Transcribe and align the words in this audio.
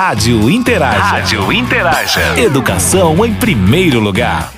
Rádio 0.00 0.48
Interaja. 0.48 0.98
Rádio 1.00 1.52
Interaja. 1.52 2.40
Educação 2.40 3.26
em 3.26 3.34
primeiro 3.34 3.98
lugar. 3.98 4.52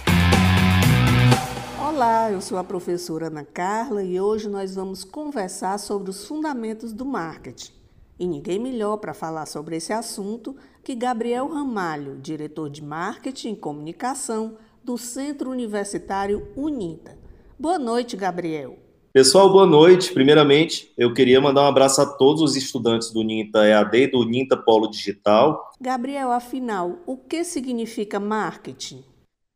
Olá, 1.82 2.30
eu 2.30 2.42
sou 2.42 2.58
a 2.58 2.63
professora 2.63 3.28
Ana 3.28 3.42
Carla 3.42 4.03
e 4.03 4.21
hoje 4.21 4.50
nós 4.50 4.75
vamos 4.75 5.03
conversar 5.03 5.79
sobre 5.79 6.11
os 6.11 6.26
fundamentos 6.26 6.92
do 6.92 7.07
marketing. 7.07 7.73
E 8.18 8.27
ninguém 8.27 8.59
melhor 8.59 8.98
para 8.98 9.14
falar 9.14 9.46
sobre 9.46 9.77
esse 9.77 9.95
assunto 9.95 10.55
que 10.84 10.95
Gabriel 10.95 11.48
Ramalho, 11.48 12.18
diretor 12.20 12.68
de 12.68 12.84
marketing 12.84 13.52
e 13.52 13.57
comunicação 13.57 14.59
do 14.84 14.98
Centro 14.98 15.50
Universitário 15.50 16.48
UNITA. 16.54 17.16
Boa 17.59 17.79
noite, 17.79 18.14
Gabriel. 18.14 18.77
Pessoal, 19.12 19.50
boa 19.50 19.66
noite. 19.66 20.12
Primeiramente, 20.12 20.92
eu 20.96 21.12
queria 21.12 21.40
mandar 21.40 21.62
um 21.62 21.66
abraço 21.66 22.00
a 22.00 22.06
todos 22.06 22.40
os 22.42 22.54
estudantes 22.54 23.10
do 23.10 23.24
NINTA 23.24 23.66
EAD 23.66 23.96
e 23.96 24.06
do 24.06 24.24
NINTA 24.24 24.56
Polo 24.56 24.88
Digital. 24.88 25.72
Gabriel, 25.80 26.30
afinal, 26.30 27.00
o 27.05 27.16
que 27.16 27.42
significa 27.42 28.20
marketing? 28.20 29.02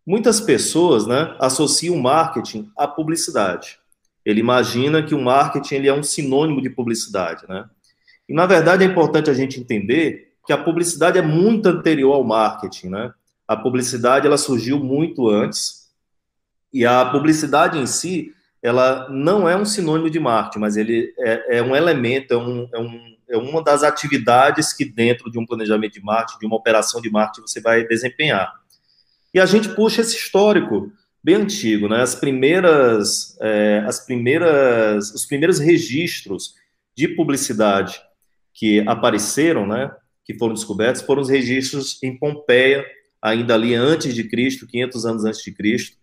Muitas 0.04 0.40
pessoas 0.40 1.06
né, 1.06 1.36
associam 1.38 1.96
marketing 1.96 2.68
à 2.76 2.88
publicidade. 2.88 3.78
Ele 4.24 4.40
imagina 4.40 5.04
que 5.04 5.14
o 5.14 5.22
marketing 5.22 5.74
ele 5.76 5.88
é 5.88 5.94
um 5.94 6.02
sinônimo 6.02 6.60
de 6.60 6.68
publicidade. 6.68 7.46
Né? 7.48 7.64
E, 8.28 8.34
na 8.34 8.46
verdade, 8.46 8.82
é 8.82 8.86
importante 8.88 9.30
a 9.30 9.34
gente 9.34 9.60
entender 9.60 10.32
que 10.44 10.52
a 10.52 10.58
publicidade 10.58 11.16
é 11.16 11.22
muito 11.22 11.68
anterior 11.68 12.12
ao 12.12 12.24
marketing. 12.24 12.88
Né? 12.88 13.12
A 13.46 13.56
publicidade 13.56 14.26
ela 14.26 14.36
surgiu 14.36 14.80
muito 14.80 15.28
antes, 15.28 15.84
e 16.72 16.84
a 16.84 17.04
publicidade 17.04 17.78
em 17.78 17.86
si 17.86 18.33
ela 18.64 19.06
não 19.10 19.46
é 19.46 19.54
um 19.54 19.66
sinônimo 19.66 20.08
de 20.08 20.18
marketing, 20.18 20.58
mas 20.58 20.78
ele 20.78 21.12
é, 21.18 21.58
é 21.58 21.62
um 21.62 21.76
elemento, 21.76 22.32
é, 22.32 22.36
um, 22.38 22.66
é, 22.72 22.78
um, 22.78 23.16
é, 23.28 23.36
uma 23.36 23.62
das 23.62 23.82
atividades 23.82 24.72
que 24.72 24.86
dentro 24.86 25.30
de 25.30 25.38
um 25.38 25.44
planejamento 25.44 25.92
de 25.92 26.02
marketing, 26.02 26.38
de 26.38 26.46
uma 26.46 26.56
operação 26.56 26.98
de 27.02 27.10
marketing, 27.10 27.46
você 27.46 27.60
vai 27.60 27.86
desempenhar. 27.86 28.50
E 29.34 29.38
a 29.38 29.44
gente 29.44 29.68
puxa 29.68 30.00
esse 30.00 30.16
histórico 30.16 30.90
bem 31.22 31.34
antigo, 31.34 31.90
né? 31.90 32.00
As 32.00 32.14
primeiras, 32.14 33.36
é, 33.38 33.84
as 33.86 34.00
primeiras, 34.00 35.12
os 35.12 35.26
primeiros 35.26 35.58
registros 35.58 36.54
de 36.96 37.06
publicidade 37.08 38.00
que 38.54 38.80
apareceram, 38.88 39.66
né? 39.66 39.90
Que 40.24 40.32
foram 40.38 40.54
descobertos, 40.54 41.02
foram 41.02 41.20
os 41.20 41.28
registros 41.28 42.02
em 42.02 42.16
Pompeia, 42.16 42.82
ainda 43.20 43.52
ali 43.52 43.74
antes 43.74 44.14
de 44.14 44.24
Cristo, 44.24 44.66
500 44.66 45.04
anos 45.04 45.24
antes 45.26 45.42
de 45.42 45.52
Cristo 45.52 45.98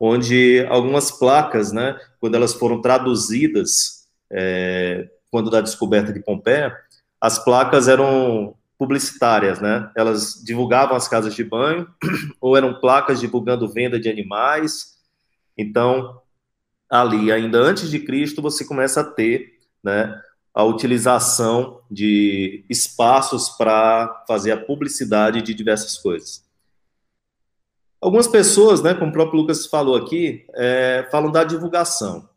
onde 0.00 0.64
algumas 0.68 1.10
placas, 1.10 1.72
né, 1.72 1.98
quando 2.20 2.34
elas 2.34 2.54
foram 2.54 2.80
traduzidas, 2.80 4.06
é, 4.30 5.08
quando 5.30 5.50
da 5.50 5.60
descoberta 5.60 6.12
de 6.12 6.20
Pompeia, 6.20 6.76
as 7.20 7.42
placas 7.42 7.88
eram 7.88 8.54
publicitárias, 8.78 9.60
né? 9.60 9.90
Elas 9.96 10.40
divulgavam 10.44 10.96
as 10.96 11.08
casas 11.08 11.34
de 11.34 11.42
banho, 11.42 11.88
ou 12.40 12.56
eram 12.56 12.80
placas 12.80 13.18
divulgando 13.18 13.68
venda 13.68 13.98
de 13.98 14.08
animais. 14.08 14.96
Então, 15.56 16.22
ali, 16.88 17.32
ainda 17.32 17.58
antes 17.58 17.90
de 17.90 17.98
Cristo, 17.98 18.40
você 18.40 18.64
começa 18.64 19.00
a 19.00 19.04
ter, 19.04 19.58
né, 19.82 20.20
a 20.54 20.64
utilização 20.64 21.80
de 21.90 22.64
espaços 22.68 23.48
para 23.50 24.24
fazer 24.26 24.52
a 24.52 24.56
publicidade 24.56 25.42
de 25.42 25.54
diversas 25.54 25.96
coisas. 25.98 26.44
Algumas 28.00 28.28
pessoas, 28.28 28.82
né, 28.82 28.94
como 28.94 29.10
o 29.10 29.12
próprio 29.12 29.40
Lucas 29.40 29.66
falou 29.66 29.96
aqui, 29.96 30.44
é, 30.54 31.06
falam 31.10 31.32
da 31.32 31.42
divulgação. 31.42 32.28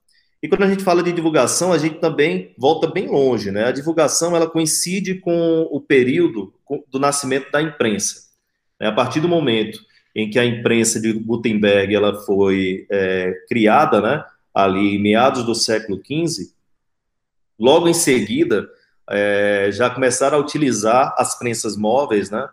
E 0.41 0.47
quando 0.47 0.63
a 0.63 0.67
gente 0.67 0.83
fala 0.83 1.03
de 1.03 1.11
divulgação, 1.11 1.71
a 1.71 1.77
gente 1.77 1.99
também 1.99 2.55
volta 2.57 2.87
bem 2.87 3.07
longe, 3.07 3.51
né? 3.51 3.65
A 3.65 3.71
divulgação 3.71 4.35
ela 4.35 4.49
coincide 4.49 5.15
com 5.19 5.67
o 5.71 5.79
período 5.79 6.51
do 6.89 6.97
nascimento 6.99 7.51
da 7.51 7.61
imprensa. 7.61 8.31
Né? 8.79 8.87
A 8.87 8.91
partir 8.91 9.19
do 9.19 9.29
momento 9.29 9.79
em 10.15 10.29
que 10.29 10.39
a 10.39 10.45
imprensa 10.45 10.99
de 10.99 11.13
Gutenberg 11.13 11.93
ela 11.93 12.15
foi 12.23 12.87
é, 12.89 13.33
criada, 13.47 14.01
né, 14.01 14.25
ali 14.53 14.95
em 14.95 15.01
meados 15.01 15.43
do 15.43 15.55
século 15.55 16.01
XV, 16.03 16.51
logo 17.57 17.87
em 17.87 17.93
seguida 17.93 18.67
é, 19.09 19.69
já 19.71 19.89
começaram 19.89 20.37
a 20.37 20.41
utilizar 20.41 21.15
as 21.17 21.37
prensas 21.37 21.77
móveis, 21.77 22.29
né, 22.29 22.49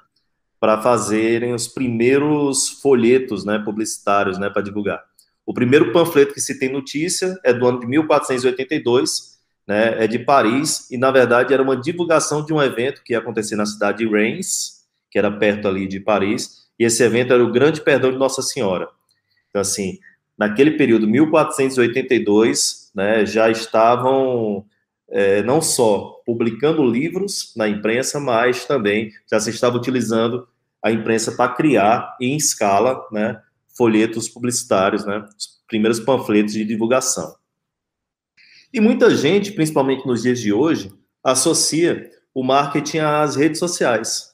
para 0.60 0.80
fazerem 0.82 1.54
os 1.54 1.68
primeiros 1.68 2.68
folhetos 2.80 3.44
né, 3.44 3.58
publicitários 3.58 4.38
né, 4.38 4.50
para 4.50 4.62
divulgar. 4.62 5.02
O 5.46 5.54
primeiro 5.54 5.92
panfleto 5.92 6.34
que 6.34 6.40
se 6.40 6.58
tem 6.58 6.70
notícia 6.70 7.38
é 7.44 7.52
do 7.52 7.66
ano 7.66 7.80
de 7.80 7.86
1482, 7.86 9.38
né, 9.66 10.04
é 10.04 10.06
de 10.06 10.18
Paris, 10.18 10.90
e 10.90 10.98
na 10.98 11.10
verdade 11.10 11.54
era 11.54 11.62
uma 11.62 11.76
divulgação 11.76 12.44
de 12.44 12.52
um 12.52 12.60
evento 12.60 13.02
que 13.04 13.12
ia 13.12 13.18
acontecer 13.18 13.56
na 13.56 13.66
cidade 13.66 13.98
de 13.98 14.08
Reims, 14.08 14.84
que 15.10 15.18
era 15.18 15.30
perto 15.30 15.68
ali 15.68 15.86
de 15.86 16.00
Paris, 16.00 16.66
e 16.78 16.84
esse 16.84 17.02
evento 17.02 17.32
era 17.32 17.42
o 17.42 17.52
Grande 17.52 17.80
Perdão 17.80 18.10
de 18.10 18.18
Nossa 18.18 18.42
Senhora. 18.42 18.88
Então, 19.48 19.60
assim, 19.60 19.98
naquele 20.36 20.72
período, 20.72 21.06
1482, 21.06 22.90
né, 22.94 23.24
já 23.24 23.50
estavam 23.50 24.64
é, 25.10 25.42
não 25.42 25.60
só 25.60 26.20
publicando 26.24 26.84
livros 26.84 27.52
na 27.56 27.68
imprensa, 27.68 28.20
mas 28.20 28.64
também 28.64 29.10
já 29.30 29.40
se 29.40 29.50
estava 29.50 29.76
utilizando 29.76 30.46
a 30.82 30.92
imprensa 30.92 31.32
para 31.32 31.52
criar 31.52 32.16
em 32.20 32.36
escala 32.36 33.06
né, 33.10 33.40
folhetos 33.76 34.28
publicitários, 34.28 35.04
né, 35.04 35.24
os 35.36 35.58
primeiros 35.66 36.00
panfletos 36.00 36.52
de 36.52 36.64
divulgação. 36.64 37.34
E 38.72 38.80
muita 38.80 39.14
gente, 39.14 39.52
principalmente 39.52 40.06
nos 40.06 40.22
dias 40.22 40.38
de 40.38 40.52
hoje, 40.52 40.92
associa 41.24 42.10
o 42.34 42.42
marketing 42.42 42.98
às 42.98 43.34
redes 43.34 43.58
sociais. 43.58 44.28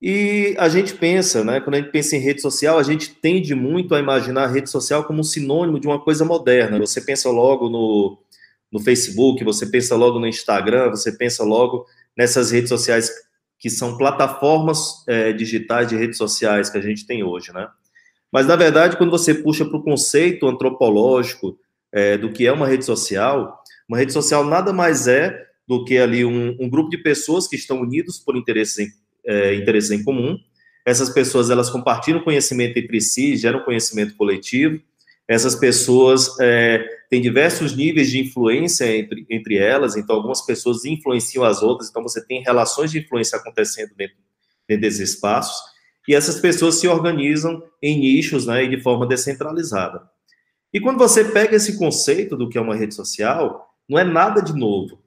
E 0.00 0.54
a 0.58 0.68
gente 0.68 0.94
pensa, 0.94 1.44
né, 1.44 1.60
quando 1.60 1.76
a 1.76 1.78
gente 1.78 1.90
pensa 1.90 2.16
em 2.16 2.20
rede 2.20 2.40
social, 2.40 2.78
a 2.78 2.82
gente 2.82 3.14
tende 3.14 3.54
muito 3.54 3.94
a 3.94 4.00
imaginar 4.00 4.44
a 4.44 4.48
rede 4.48 4.68
social 4.68 5.04
como 5.04 5.20
um 5.20 5.24
sinônimo 5.24 5.78
de 5.78 5.86
uma 5.86 5.98
coisa 5.98 6.24
moderna. 6.24 6.78
Você 6.78 7.00
pensa 7.00 7.30
logo 7.30 7.70
no, 7.70 8.18
no 8.74 8.80
Facebook, 8.80 9.44
você 9.44 9.66
pensa 9.66 9.94
logo 9.94 10.18
no 10.18 10.26
Instagram, 10.26 10.90
você 10.90 11.12
pensa 11.12 11.44
logo 11.44 11.86
nessas 12.16 12.50
redes 12.50 12.68
sociais 12.68 13.08
que 13.56 13.70
são 13.70 13.96
plataformas 13.96 15.04
é, 15.06 15.32
digitais 15.32 15.86
de 15.86 15.96
redes 15.96 16.18
sociais 16.18 16.68
que 16.68 16.76
a 16.76 16.80
gente 16.80 17.06
tem 17.06 17.22
hoje, 17.22 17.52
né? 17.52 17.68
Mas, 18.32 18.48
na 18.48 18.56
verdade, 18.56 18.96
quando 18.96 19.12
você 19.12 19.32
puxa 19.32 19.64
para 19.64 19.76
o 19.76 19.82
conceito 19.82 20.48
antropológico 20.48 21.56
é, 21.92 22.18
do 22.18 22.32
que 22.32 22.48
é 22.48 22.52
uma 22.52 22.66
rede 22.66 22.84
social, 22.84 23.62
uma 23.88 23.96
rede 23.96 24.12
social 24.12 24.44
nada 24.44 24.72
mais 24.72 25.06
é 25.06 25.40
do 25.68 25.84
que 25.84 25.96
ali 25.96 26.24
um, 26.24 26.56
um 26.58 26.68
grupo 26.68 26.90
de 26.90 26.98
pessoas 26.98 27.46
que 27.46 27.54
estão 27.54 27.80
unidos 27.80 28.18
por 28.18 28.36
interesses 28.36 28.78
em, 28.80 28.88
é, 29.24 29.54
interesses 29.54 29.92
em 29.92 30.02
comum. 30.02 30.36
Essas 30.84 31.10
pessoas, 31.10 31.48
elas 31.48 31.70
compartilham 31.70 32.24
conhecimento 32.24 32.76
entre 32.76 33.00
si, 33.00 33.36
geram 33.36 33.60
conhecimento 33.60 34.16
coletivo, 34.16 34.80
essas 35.26 35.54
pessoas 35.54 36.38
é, 36.40 36.84
têm 37.08 37.20
diversos 37.20 37.74
níveis 37.74 38.10
de 38.10 38.20
influência 38.20 38.84
entre, 38.96 39.26
entre 39.30 39.56
elas, 39.56 39.96
então 39.96 40.16
algumas 40.16 40.44
pessoas 40.44 40.84
influenciam 40.84 41.44
as 41.44 41.62
outras, 41.62 41.88
então 41.88 42.02
você 42.02 42.24
tem 42.24 42.42
relações 42.42 42.90
de 42.90 42.98
influência 42.98 43.38
acontecendo 43.38 43.94
dentro, 43.96 44.16
dentro 44.68 44.82
desses 44.82 45.14
espaços, 45.14 45.56
e 46.06 46.14
essas 46.14 46.40
pessoas 46.40 46.74
se 46.76 46.86
organizam 46.86 47.62
em 47.82 47.98
nichos 47.98 48.46
né, 48.46 48.64
e 48.64 48.68
de 48.68 48.82
forma 48.82 49.06
descentralizada. 49.06 50.02
E 50.72 50.80
quando 50.80 50.98
você 50.98 51.24
pega 51.24 51.56
esse 51.56 51.78
conceito 51.78 52.36
do 52.36 52.48
que 52.48 52.58
é 52.58 52.60
uma 52.60 52.76
rede 52.76 52.94
social, 52.94 53.74
não 53.88 53.98
é 53.98 54.04
nada 54.04 54.42
de 54.42 54.52
novo. 54.52 55.02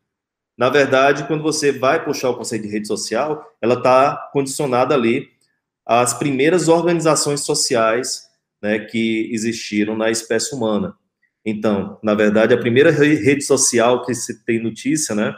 Na 0.57 0.69
verdade, 0.69 1.27
quando 1.27 1.43
você 1.43 1.71
vai 1.71 2.03
puxar 2.03 2.31
o 2.31 2.37
conceito 2.37 2.63
de 2.63 2.69
rede 2.69 2.87
social, 2.87 3.45
ela 3.61 3.75
está 3.75 4.29
condicionada 4.33 4.95
ali 4.95 5.29
às 5.85 6.15
primeiras 6.15 6.67
organizações 6.67 7.41
sociais 7.41 8.26
né, 8.61 8.79
que 8.79 9.29
existiram 9.31 9.95
na 9.95 10.09
espécie 10.09 10.55
humana. 10.55 10.95
Então, 11.45 11.97
na 12.03 12.13
verdade, 12.13 12.53
a 12.53 12.59
primeira 12.59 12.91
rede 12.91 13.43
social 13.43 14.05
que 14.05 14.13
se 14.13 14.43
tem 14.43 14.61
notícia, 14.61 15.15
né, 15.15 15.33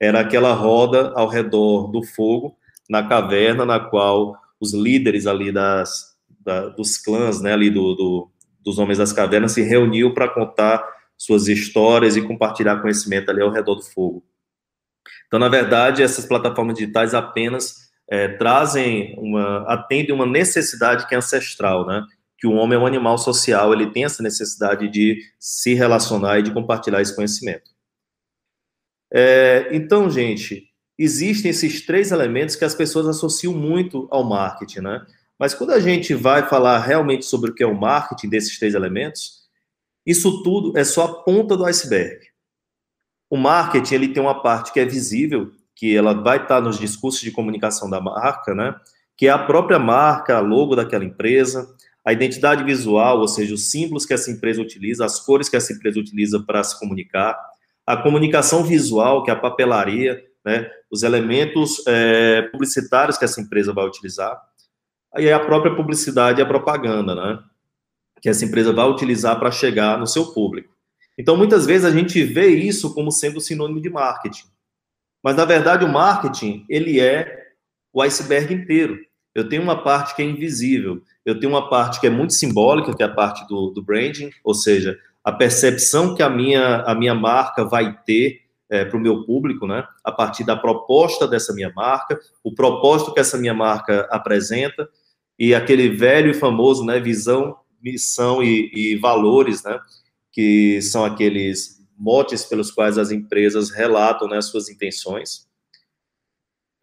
era 0.00 0.20
aquela 0.20 0.52
roda 0.52 1.12
ao 1.14 1.28
redor 1.28 1.88
do 1.90 2.02
fogo 2.02 2.56
na 2.90 3.06
caverna, 3.08 3.64
na 3.64 3.78
qual 3.78 4.36
os 4.60 4.74
líderes 4.74 5.26
ali 5.26 5.52
das, 5.52 6.16
da, 6.40 6.68
dos 6.68 6.98
clãs, 6.98 7.40
né, 7.40 7.52
ali 7.52 7.70
do, 7.70 7.94
do, 7.94 8.30
dos 8.64 8.78
homens 8.78 8.98
das 8.98 9.12
cavernas 9.12 9.52
se 9.52 9.62
reuniam 9.62 10.12
para 10.12 10.28
contar 10.28 10.84
suas 11.16 11.46
histórias 11.46 12.16
e 12.16 12.22
compartilhar 12.22 12.80
conhecimento 12.80 13.30
ali 13.30 13.40
ao 13.40 13.50
redor 13.50 13.76
do 13.76 13.82
fogo. 13.82 14.24
Então, 15.26 15.38
na 15.38 15.48
verdade, 15.48 16.02
essas 16.02 16.26
plataformas 16.26 16.74
digitais 16.74 17.14
apenas 17.14 17.90
é, 18.10 18.28
trazem 18.28 19.14
uma, 19.18 19.64
atendem 19.72 20.14
uma 20.14 20.26
necessidade 20.26 21.06
que 21.06 21.14
é 21.14 21.18
ancestral, 21.18 21.86
né? 21.86 22.04
Que 22.42 22.46
o 22.48 22.54
homem 22.54 22.76
é 22.76 22.80
um 22.80 22.86
animal 22.86 23.16
social, 23.18 23.72
ele 23.72 23.92
tem 23.92 24.04
essa 24.04 24.20
necessidade 24.20 24.88
de 24.88 25.22
se 25.38 25.74
relacionar 25.74 26.40
e 26.40 26.42
de 26.42 26.52
compartilhar 26.52 27.00
esse 27.00 27.14
conhecimento. 27.14 27.70
É, 29.12 29.68
então, 29.70 30.10
gente, 30.10 30.64
existem 30.98 31.52
esses 31.52 31.86
três 31.86 32.10
elementos 32.10 32.56
que 32.56 32.64
as 32.64 32.74
pessoas 32.74 33.06
associam 33.06 33.54
muito 33.54 34.08
ao 34.10 34.24
marketing, 34.24 34.80
né? 34.80 35.06
Mas 35.38 35.54
quando 35.54 35.70
a 35.70 35.78
gente 35.78 36.14
vai 36.14 36.48
falar 36.48 36.80
realmente 36.80 37.24
sobre 37.26 37.52
o 37.52 37.54
que 37.54 37.62
é 37.62 37.66
o 37.66 37.78
marketing 37.78 38.28
desses 38.28 38.58
três 38.58 38.74
elementos, 38.74 39.42
isso 40.04 40.42
tudo 40.42 40.76
é 40.76 40.82
só 40.82 41.04
a 41.04 41.22
ponta 41.22 41.56
do 41.56 41.64
iceberg. 41.64 42.26
O 43.30 43.36
marketing 43.36 43.94
ele 43.94 44.08
tem 44.08 44.20
uma 44.20 44.42
parte 44.42 44.72
que 44.72 44.80
é 44.80 44.84
visível, 44.84 45.52
que 45.76 45.96
ela 45.96 46.12
vai 46.12 46.42
estar 46.42 46.60
nos 46.60 46.76
discursos 46.76 47.20
de 47.20 47.30
comunicação 47.30 47.88
da 47.88 48.00
marca, 48.00 48.52
né? 48.52 48.74
Que 49.16 49.28
é 49.28 49.30
a 49.30 49.38
própria 49.38 49.78
marca, 49.78 50.40
logo 50.40 50.74
daquela 50.74 51.04
empresa, 51.04 51.72
a 52.04 52.12
identidade 52.12 52.64
visual, 52.64 53.20
ou 53.20 53.28
seja, 53.28 53.54
os 53.54 53.70
símbolos 53.70 54.04
que 54.04 54.12
essa 54.12 54.30
empresa 54.30 54.60
utiliza, 54.60 55.04
as 55.04 55.20
cores 55.20 55.48
que 55.48 55.56
essa 55.56 55.72
empresa 55.72 56.00
utiliza 56.00 56.40
para 56.40 56.62
se 56.64 56.78
comunicar, 56.78 57.38
a 57.86 57.96
comunicação 57.96 58.64
visual, 58.64 59.22
que 59.22 59.30
é 59.30 59.34
a 59.34 59.38
papelaria, 59.38 60.22
né, 60.44 60.68
os 60.90 61.02
elementos 61.02 61.82
é, 61.86 62.42
publicitários 62.42 63.16
que 63.16 63.24
essa 63.24 63.40
empresa 63.40 63.72
vai 63.72 63.86
utilizar, 63.86 64.40
aí 65.14 65.32
a 65.32 65.38
própria 65.38 65.74
publicidade 65.74 66.40
e 66.40 66.42
a 66.42 66.46
propaganda, 66.46 67.14
né, 67.14 67.38
que 68.20 68.28
essa 68.28 68.44
empresa 68.44 68.72
vai 68.72 68.88
utilizar 68.88 69.38
para 69.38 69.50
chegar 69.50 69.98
no 69.98 70.06
seu 70.06 70.32
público. 70.32 70.72
Então, 71.18 71.36
muitas 71.36 71.66
vezes 71.66 71.84
a 71.84 71.90
gente 71.90 72.22
vê 72.24 72.48
isso 72.48 72.94
como 72.94 73.12
sendo 73.12 73.40
sinônimo 73.40 73.80
de 73.80 73.90
marketing. 73.90 74.46
Mas, 75.22 75.36
na 75.36 75.44
verdade, 75.44 75.84
o 75.84 75.88
marketing, 75.88 76.64
ele 76.68 77.00
é 77.00 77.52
o 77.92 78.00
iceberg 78.00 78.52
inteiro. 78.54 78.98
Eu 79.34 79.48
tenho 79.48 79.62
uma 79.62 79.82
parte 79.82 80.14
que 80.14 80.22
é 80.22 80.24
invisível, 80.24 81.00
eu 81.24 81.38
tenho 81.38 81.52
uma 81.52 81.68
parte 81.68 82.00
que 82.00 82.06
é 82.06 82.10
muito 82.10 82.32
simbólica, 82.32 82.94
que 82.94 83.02
é 83.02 83.06
a 83.06 83.14
parte 83.14 83.46
do, 83.48 83.70
do 83.70 83.82
branding, 83.82 84.30
ou 84.44 84.54
seja, 84.54 84.98
a 85.24 85.32
percepção 85.32 86.14
que 86.14 86.22
a 86.22 86.28
minha, 86.28 86.82
a 86.82 86.94
minha 86.94 87.14
marca 87.14 87.64
vai 87.64 87.96
ter 88.04 88.40
é, 88.68 88.84
para 88.84 88.96
o 88.96 89.00
meu 89.00 89.24
público, 89.24 89.66
né? 89.66 89.86
A 90.02 90.10
partir 90.10 90.44
da 90.44 90.56
proposta 90.56 91.28
dessa 91.28 91.52
minha 91.52 91.72
marca, 91.74 92.18
o 92.42 92.54
propósito 92.54 93.12
que 93.12 93.20
essa 93.20 93.38
minha 93.38 93.54
marca 93.54 94.08
apresenta 94.10 94.88
e 95.38 95.54
aquele 95.54 95.90
velho 95.90 96.30
e 96.30 96.34
famoso, 96.34 96.84
né? 96.84 96.98
Visão, 96.98 97.56
missão 97.82 98.42
e, 98.42 98.70
e 98.74 98.96
valores, 98.96 99.62
né? 99.62 99.78
Que 100.32 100.80
são 100.82 101.04
aqueles 101.04 101.82
motes 101.96 102.44
pelos 102.44 102.70
quais 102.70 102.98
as 102.98 103.10
empresas 103.12 103.70
relatam 103.70 104.26
né, 104.26 104.38
as 104.38 104.46
suas 104.46 104.68
intenções. 104.68 105.46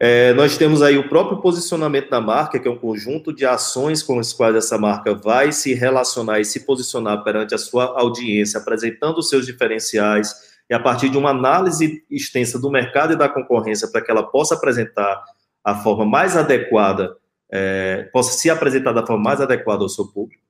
É, 0.02 0.32
nós 0.32 0.56
temos 0.56 0.80
aí 0.80 0.96
o 0.96 1.10
próprio 1.10 1.42
posicionamento 1.42 2.08
da 2.08 2.22
marca, 2.22 2.58
que 2.58 2.66
é 2.66 2.70
um 2.70 2.78
conjunto 2.78 3.34
de 3.34 3.44
ações 3.44 4.02
com 4.02 4.18
as 4.18 4.32
quais 4.32 4.56
essa 4.56 4.78
marca 4.78 5.14
vai 5.14 5.52
se 5.52 5.74
relacionar 5.74 6.40
e 6.40 6.44
se 6.46 6.64
posicionar 6.64 7.22
perante 7.22 7.54
a 7.54 7.58
sua 7.58 8.00
audiência, 8.00 8.58
apresentando 8.58 9.18
os 9.18 9.28
seus 9.28 9.44
diferenciais, 9.44 10.34
e 10.70 10.74
a 10.74 10.80
partir 10.80 11.10
de 11.10 11.18
uma 11.18 11.28
análise 11.28 12.02
extensa 12.10 12.58
do 12.58 12.70
mercado 12.70 13.12
e 13.12 13.16
da 13.16 13.28
concorrência, 13.28 13.88
para 13.88 14.00
que 14.00 14.10
ela 14.10 14.22
possa 14.22 14.54
apresentar 14.54 15.22
a 15.62 15.74
forma 15.74 16.06
mais 16.06 16.34
adequada, 16.34 17.14
é, 17.52 18.04
possa 18.10 18.32
se 18.38 18.48
apresentar 18.48 18.92
da 18.92 19.06
forma 19.06 19.22
mais 19.22 19.42
adequada 19.42 19.82
ao 19.82 19.88
seu 19.90 20.06
público. 20.06 20.42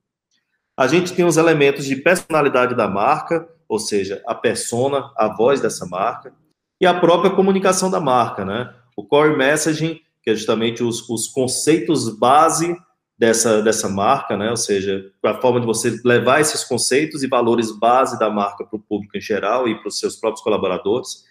A 0.76 0.86
gente 0.86 1.12
tem 1.12 1.24
os 1.24 1.36
elementos 1.36 1.84
de 1.84 1.96
personalidade 1.96 2.76
da 2.76 2.86
marca, 2.86 3.48
ou 3.68 3.80
seja, 3.80 4.22
a 4.28 4.34
persona, 4.34 5.10
a 5.16 5.26
voz 5.26 5.60
dessa 5.60 5.86
marca, 5.86 6.32
e 6.80 6.86
a 6.86 6.94
própria 6.94 7.32
comunicação 7.32 7.90
da 7.90 7.98
marca, 7.98 8.44
né? 8.44 8.72
O 8.96 9.04
core 9.04 9.36
messaging, 9.36 10.00
que 10.22 10.30
é 10.30 10.34
justamente 10.34 10.82
os, 10.82 11.08
os 11.08 11.26
conceitos 11.26 12.08
base 12.18 12.76
dessa, 13.18 13.60
dessa 13.60 13.88
marca, 13.88 14.36
né? 14.36 14.50
Ou 14.50 14.56
seja, 14.56 15.12
a 15.22 15.34
forma 15.34 15.60
de 15.60 15.66
você 15.66 16.00
levar 16.04 16.40
esses 16.40 16.64
conceitos 16.64 17.22
e 17.22 17.26
valores 17.26 17.70
base 17.70 18.18
da 18.18 18.30
marca 18.30 18.64
para 18.64 18.76
o 18.76 18.82
público 18.82 19.16
em 19.16 19.20
geral 19.20 19.68
e 19.68 19.78
para 19.78 19.88
os 19.88 19.98
seus 19.98 20.16
próprios 20.16 20.42
colaboradores. 20.42 21.24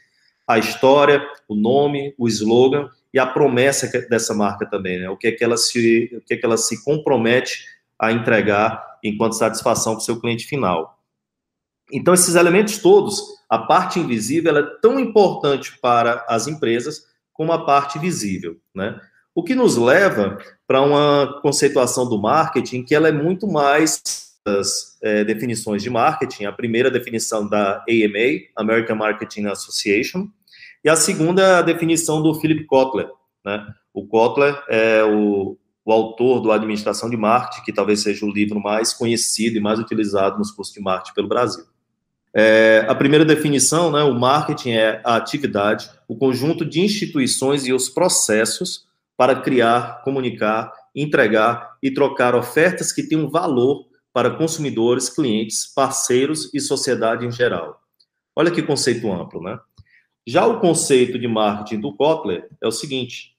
A 0.48 0.60
história, 0.60 1.28
o 1.48 1.56
nome, 1.56 2.14
o 2.18 2.28
slogan 2.28 2.90
e 3.12 3.18
a 3.18 3.26
promessa 3.26 3.88
dessa 4.08 4.36
marca 4.36 4.68
também, 4.68 5.00
né? 5.00 5.10
O 5.10 5.18
que 5.18 5.28
é 5.28 5.32
que 5.32 5.44
ela 5.44 5.58
se, 5.58 6.12
o 6.16 6.22
que 6.22 6.36
é 6.36 6.38
que 6.38 6.46
ela 6.46 6.58
se 6.58 6.84
compromete 6.84 7.66
a 7.98 8.12
entregar 8.12 8.98
enquanto 9.04 9.34
satisfação 9.34 9.94
para 9.94 10.02
o 10.02 10.06
seu 10.06 10.20
cliente 10.22 10.46
final. 10.46 11.00
Então, 11.92 12.14
esses 12.14 12.36
elementos 12.36 12.78
todos, 12.78 13.20
a 13.50 13.58
parte 13.58 14.00
invisível, 14.00 14.56
é 14.56 14.64
tão 14.80 15.00
importante 15.00 15.78
para 15.80 16.24
as 16.30 16.48
empresas 16.48 17.09
como 17.40 17.54
a 17.54 17.64
parte 17.64 17.98
visível, 17.98 18.58
né? 18.76 19.00
O 19.34 19.42
que 19.42 19.56
nos 19.56 19.78
leva 19.78 20.38
para 20.68 20.82
uma 20.82 21.40
conceituação 21.42 22.10
do 22.10 22.22
marketing 22.22 22.84
que 22.84 22.94
ela 22.94 23.08
é 23.08 23.14
muito 23.14 23.48
mais 23.48 24.04
das 24.46 24.98
é, 25.02 25.24
definições 25.24 25.82
de 25.82 25.90
marketing. 25.90 26.44
A 26.44 26.52
primeira 26.52 26.92
definição 26.92 27.48
da 27.48 27.82
AMA, 27.88 28.42
American 28.58 28.98
Marketing 28.98 29.46
Association, 29.46 30.28
e 30.84 30.90
a 30.90 30.98
segunda 30.98 31.60
a 31.60 31.62
definição 31.62 32.22
do 32.22 32.36
Philip 32.42 32.66
Kotler. 32.66 33.10
Né? 33.46 33.66
O 33.94 34.06
Kotler 34.06 34.62
é 34.68 35.02
o, 35.06 35.58
o 35.86 35.94
autor 35.94 36.42
do 36.42 36.52
Administração 36.52 37.10
de 37.10 37.16
Marketing, 37.16 37.64
que 37.64 37.72
talvez 37.72 38.02
seja 38.02 38.26
o 38.26 38.32
livro 38.34 38.60
mais 38.60 38.94
conhecido 38.94 39.56
e 39.56 39.62
mais 39.62 39.80
utilizado 39.80 40.38
nos 40.38 40.52
cursos 40.52 40.74
de 40.74 40.82
marketing 40.82 41.16
pelo 41.16 41.30
Brasil. 41.30 41.64
É, 42.34 42.86
a 42.88 42.94
primeira 42.94 43.26
definição, 43.26 43.92
né, 43.92 44.04
o 44.04 44.14
marketing 44.14 44.72
é 44.72 45.02
a 45.04 45.16
atividade, 45.16 45.90
o 46.08 46.16
conjunto 46.16 46.64
de 46.64 46.82
instituições 46.82 47.66
e 47.66 47.74
os 47.74 47.90
processos 47.90 48.86
para 49.18 49.42
criar, 49.42 50.02
comunicar, 50.04 50.72
entregar 50.96 51.78
e 51.82 51.92
trocar 51.92 52.36
ofertas 52.36 52.92
que 52.92 53.04
tenham 53.04 53.30
valor 53.30 53.86
para 54.14 54.32
consumidores, 54.32 55.10
clientes, 55.10 55.66
parceiros 55.66 56.54
e 56.54 56.60
sociedade 56.60 57.26
em 57.26 57.32
geral. 57.32 57.82
Olha 58.36 58.52
que 58.52 58.62
conceito 58.62 59.12
amplo, 59.12 59.42
né? 59.42 59.60
Já 60.26 60.46
o 60.46 60.60
conceito 60.60 61.18
de 61.18 61.28
marketing 61.28 61.82
do 61.82 61.96
Kotler 61.96 62.48
é 62.62 62.68
o 62.68 62.72
seguinte: 62.72 63.36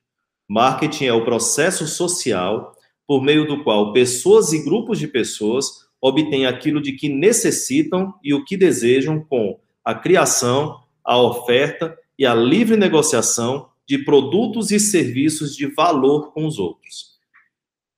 marketing 0.48 1.06
é 1.06 1.12
o 1.12 1.24
processo 1.24 1.86
social 1.86 2.74
por 3.06 3.22
meio 3.22 3.46
do 3.46 3.62
qual 3.62 3.92
pessoas 3.92 4.52
e 4.52 4.62
grupos 4.62 4.98
de 4.98 5.08
pessoas 5.08 5.86
obtêm 6.00 6.46
aquilo 6.46 6.80
de 6.80 6.92
que 6.92 7.08
necessitam 7.08 8.14
e 8.22 8.32
o 8.32 8.44
que 8.44 8.56
desejam 8.56 9.20
com 9.20 9.60
a 9.84 9.94
criação, 9.94 10.80
a 11.04 11.20
oferta 11.20 11.96
e 12.18 12.24
a 12.24 12.34
livre 12.34 12.76
negociação 12.76 13.68
de 13.86 13.98
produtos 13.98 14.70
e 14.70 14.78
serviços 14.78 15.54
de 15.56 15.66
valor 15.66 16.32
com 16.32 16.46
os 16.46 16.58
outros. 16.58 17.18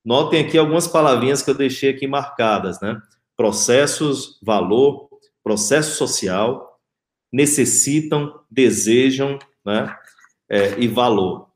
Notem 0.05 0.41
aqui 0.41 0.59
algumas 0.59 0.89
palavrinhas 0.89 1.43
que 1.43 1.51
eu 1.51 1.55
deixei 1.55 1.91
aqui 1.91 2.07
marcadas, 2.07 2.81
né? 2.81 3.01
Processos, 3.37 4.39
valor, 4.43 5.09
processo 5.45 5.97
social, 5.97 6.81
necessitam, 7.33 8.41
desejam, 8.51 9.39
né? 9.65 9.95
É, 10.49 10.79
e 10.79 10.89
valor. 10.89 11.52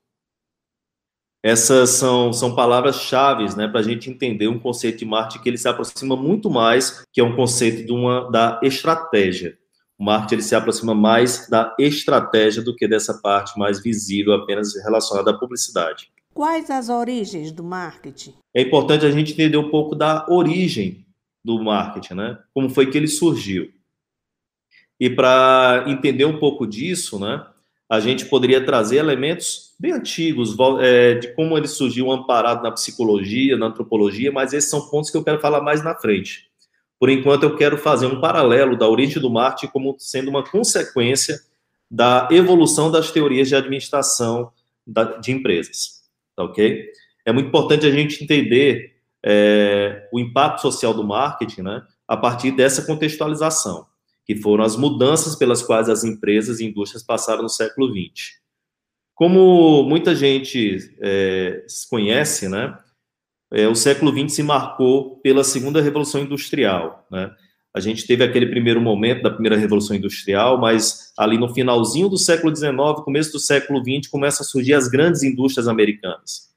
Essas 1.47 1.91
são, 1.91 2.33
são 2.33 2.57
palavras-chave 2.57 3.57
né, 3.57 3.69
para 3.69 3.79
a 3.79 3.83
gente 3.85 4.11
entender 4.11 4.49
um 4.49 4.59
conceito 4.59 4.99
de 4.99 5.05
marketing 5.05 5.43
que 5.45 5.49
ele 5.49 5.57
se 5.57 5.69
aproxima 5.69 6.17
muito 6.17 6.51
mais, 6.51 7.05
que 7.13 7.21
é 7.21 7.25
um 7.25 7.37
conceito 7.37 7.87
de 7.87 7.93
uma, 7.93 8.29
da 8.29 8.59
estratégia. 8.65 9.57
O 9.97 10.03
marketing 10.03 10.35
ele 10.35 10.43
se 10.43 10.57
aproxima 10.57 10.93
mais 10.93 11.49
da 11.49 11.73
estratégia 11.79 12.65
do 12.65 12.75
que 12.75 12.89
dessa 12.89 13.15
parte 13.23 13.57
mais 13.57 13.81
visível, 13.81 14.33
apenas 14.33 14.75
relacionada 14.83 15.31
à 15.31 15.39
publicidade. 15.39 16.11
Quais 16.35 16.69
as 16.69 16.89
origens 16.89 17.53
do 17.53 17.63
marketing? 17.63 18.35
É 18.53 18.63
importante 18.63 19.07
a 19.07 19.11
gente 19.13 19.33
entender 19.33 19.57
um 19.57 19.71
pouco 19.71 19.95
da 19.95 20.27
origem 20.29 21.07
do 21.45 21.63
marketing, 21.63 22.15
né? 22.15 22.39
Como 22.53 22.69
foi 22.69 22.91
que 22.91 22.99
ele 22.99 23.07
surgiu. 23.07 23.71
E 24.99 25.09
para 25.09 25.85
entender 25.87 26.25
um 26.25 26.41
pouco 26.41 26.67
disso, 26.67 27.21
né, 27.21 27.47
a 27.89 28.01
gente 28.01 28.27
poderia 28.27 28.67
trazer 28.67 28.97
elementos 28.97 29.66
bem 29.79 29.93
antigos, 29.93 30.57
é, 30.81 31.15
de 31.15 31.35
como 31.35 31.57
ele 31.57 31.69
surgiu 31.69 32.11
amparado 32.11 32.63
na 32.63 32.71
psicologia, 32.71 33.57
na 33.57 33.67
antropologia, 33.67 34.33
mas 34.33 34.53
esses 34.53 34.71
são 34.71 34.89
pontos 34.89 35.11
que 35.11 35.17
eu 35.17 35.25
quero 35.25 35.41
falar 35.41 35.61
mais 35.61 35.83
na 35.83 35.95
frente. 35.95 36.51
Por 36.99 37.11
enquanto, 37.11 37.43
eu 37.43 37.57
quero 37.57 37.77
fazer 37.77 38.07
um 38.07 38.21
paralelo 38.21 38.77
da 38.77 38.89
origem 38.89 39.21
do 39.21 39.31
marketing 39.31 39.73
como 39.73 39.97
sendo 39.99 40.31
uma 40.31 40.43
consequência 40.43 41.39
da 41.91 42.29
evolução 42.31 42.91
das 42.91 43.11
teorias 43.11 43.49
de 43.49 43.55
administração 43.55 44.51
de 45.21 45.33
empresas, 45.33 46.03
tá 46.35 46.45
ok? 46.45 46.85
É 47.25 47.33
muito 47.33 47.49
importante 47.49 47.87
a 47.87 47.91
gente 47.91 48.23
entender 48.23 48.97
é, 49.25 50.09
o 50.13 50.19
impacto 50.19 50.63
social 50.63 50.95
do 50.95 51.05
marketing, 51.05 51.63
né, 51.63 51.83
a 52.09 52.17
partir 52.17 52.53
dessa 52.53 52.83
contextualização 52.83 53.87
que 54.27 54.35
foram 54.35 54.65
as 54.65 54.77
mudanças 54.77 55.37
pelas 55.37 55.63
quais 55.63 55.89
as 55.89 56.03
empresas 56.03 56.59
e 56.59 56.67
indústrias 56.67 57.05
passaram 57.05 57.43
no 57.43 57.49
século 57.49 57.89
XX. 57.89 58.41
Como 59.17 59.83
muita 59.83 60.15
gente 60.15 60.95
é, 61.01 61.65
conhece, 61.89 62.51
né, 62.51 62.79
é, 63.51 63.67
o 63.67 63.75
século 63.75 64.13
XX 64.13 64.31
se 64.31 64.43
marcou 64.43 65.17
pela 65.21 65.43
segunda 65.43 65.81
revolução 65.81 66.21
industrial. 66.21 67.07
Né? 67.11 67.31
A 67.75 67.81
gente 67.81 68.07
teve 68.07 68.23
aquele 68.23 68.47
primeiro 68.47 68.79
momento 68.79 69.23
da 69.23 69.31
primeira 69.31 69.57
revolução 69.57 69.97
industrial, 69.97 70.61
mas 70.61 71.15
ali 71.17 71.39
no 71.39 71.53
finalzinho 71.55 72.11
do 72.11 72.19
século 72.19 72.55
XIX, 72.55 72.77
começo 73.03 73.33
do 73.33 73.39
século 73.39 73.81
XX, 73.81 74.07
começam 74.11 74.45
a 74.45 74.47
surgir 74.47 74.75
as 74.75 74.87
grandes 74.87 75.23
indústrias 75.23 75.67
americanas. 75.67 76.55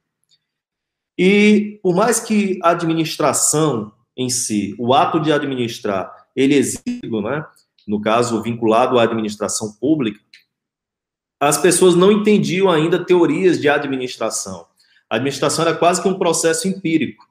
E 1.17 1.79
por 1.81 1.95
mais 1.95 2.19
que 2.19 2.59
a 2.61 2.71
administração 2.71 3.93
em 4.17 4.29
si, 4.29 4.75
o 4.77 4.93
ato 4.93 5.17
de 5.17 5.31
administrar, 5.31 6.11
ele 6.35 6.55
exíguo, 6.55 7.21
né? 7.21 7.45
no 7.87 8.01
caso 8.01 8.41
vinculado 8.41 8.99
à 8.99 9.03
administração 9.03 9.71
pública, 9.79 10.19
as 11.39 11.57
pessoas 11.57 11.95
não 11.95 12.11
entendiam 12.11 12.69
ainda 12.69 13.03
teorias 13.03 13.59
de 13.59 13.69
administração. 13.69 14.65
A 15.09 15.15
administração 15.15 15.65
era 15.65 15.75
quase 15.75 16.01
que 16.01 16.07
um 16.07 16.17
processo 16.17 16.67
empírico. 16.67 17.25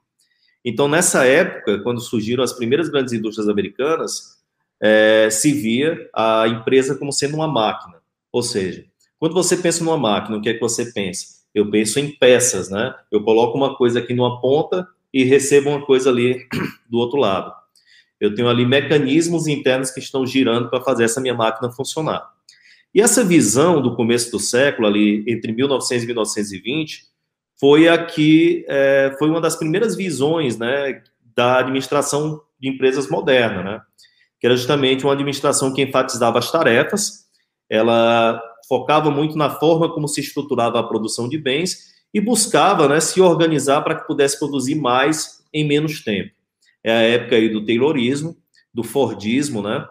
Então, 0.65 0.87
nessa 0.87 1.25
época, 1.25 1.79
quando 1.79 2.01
surgiram 2.01 2.43
as 2.43 2.51
primeiras 2.51 2.89
grandes 2.89 3.13
indústrias 3.13 3.47
americanas, 3.47 4.37
é, 4.81 5.29
se 5.29 5.51
via 5.51 6.09
a 6.13 6.47
empresa 6.47 6.95
como 6.95 7.11
sendo 7.11 7.35
uma 7.35 7.47
máquina. 7.47 7.97
Ou 8.31 8.43
seja, 8.43 8.85
Quando 9.19 9.33
você 9.33 9.57
pensa 9.57 9.83
numa 9.83 9.97
máquina, 9.97 10.37
o 10.37 10.41
que 10.41 10.47
é 10.47 10.53
que 10.53 10.61
você 10.61 10.93
pensa? 10.93 11.39
Eu 11.53 11.69
penso 11.69 11.99
em 11.99 12.09
peças, 12.09 12.69
né? 12.69 12.95
Eu 13.11 13.21
coloco 13.21 13.57
uma 13.57 13.75
coisa 13.75 13.99
aqui 13.99 14.13
numa 14.13 14.39
ponta 14.39 14.87
e 15.13 15.25
recebo 15.25 15.71
uma 15.71 15.85
coisa 15.85 16.09
ali 16.09 16.47
do 16.89 16.97
outro 16.97 17.19
lado. 17.19 17.53
Eu 18.17 18.33
tenho 18.33 18.47
ali 18.47 18.65
mecanismos 18.65 19.45
internos 19.45 19.91
que 19.91 19.99
estão 19.99 20.25
girando 20.25 20.69
para 20.69 20.81
fazer 20.81 21.03
essa 21.03 21.19
minha 21.19 21.33
máquina 21.33 21.69
funcionar. 21.69 22.31
E 22.93 23.01
essa 23.01 23.23
visão 23.23 23.81
do 23.81 23.95
começo 23.95 24.31
do 24.31 24.39
século, 24.39 24.87
ali 24.87 25.23
entre 25.27 25.51
1900 25.51 26.03
e 26.03 26.07
1920, 26.07 27.03
foi 27.59 27.87
a 27.87 28.07
é, 28.67 29.15
foi 29.19 29.29
uma 29.29 29.41
das 29.41 29.55
primeiras 29.55 29.95
visões, 29.95 30.57
né, 30.57 31.01
da 31.35 31.59
administração 31.59 32.41
de 32.59 32.69
empresas 32.69 33.09
moderna, 33.09 33.63
né? 33.63 33.81
Que 34.39 34.47
era 34.47 34.55
justamente 34.55 35.03
uma 35.03 35.13
administração 35.13 35.73
que 35.73 35.81
enfatizava 35.81 36.39
as 36.39 36.51
tarefas, 36.51 37.25
ela 37.69 38.41
focava 38.67 39.11
muito 39.11 39.37
na 39.37 39.49
forma 39.49 39.93
como 39.93 40.07
se 40.07 40.21
estruturava 40.21 40.79
a 40.79 40.83
produção 40.83 41.27
de 41.29 41.37
bens 41.37 41.89
e 42.13 42.19
buscava, 42.19 42.87
né, 42.87 42.99
se 42.99 43.21
organizar 43.21 43.81
para 43.81 43.95
que 43.95 44.07
pudesse 44.07 44.39
produzir 44.39 44.75
mais 44.75 45.43
em 45.53 45.67
menos 45.67 46.03
tempo. 46.03 46.31
É 46.83 46.91
a 46.91 47.01
época 47.01 47.35
aí 47.35 47.49
do 47.49 47.65
Taylorismo, 47.65 48.35
do 48.73 48.83
Fordismo, 48.83 49.61
né? 49.61 49.85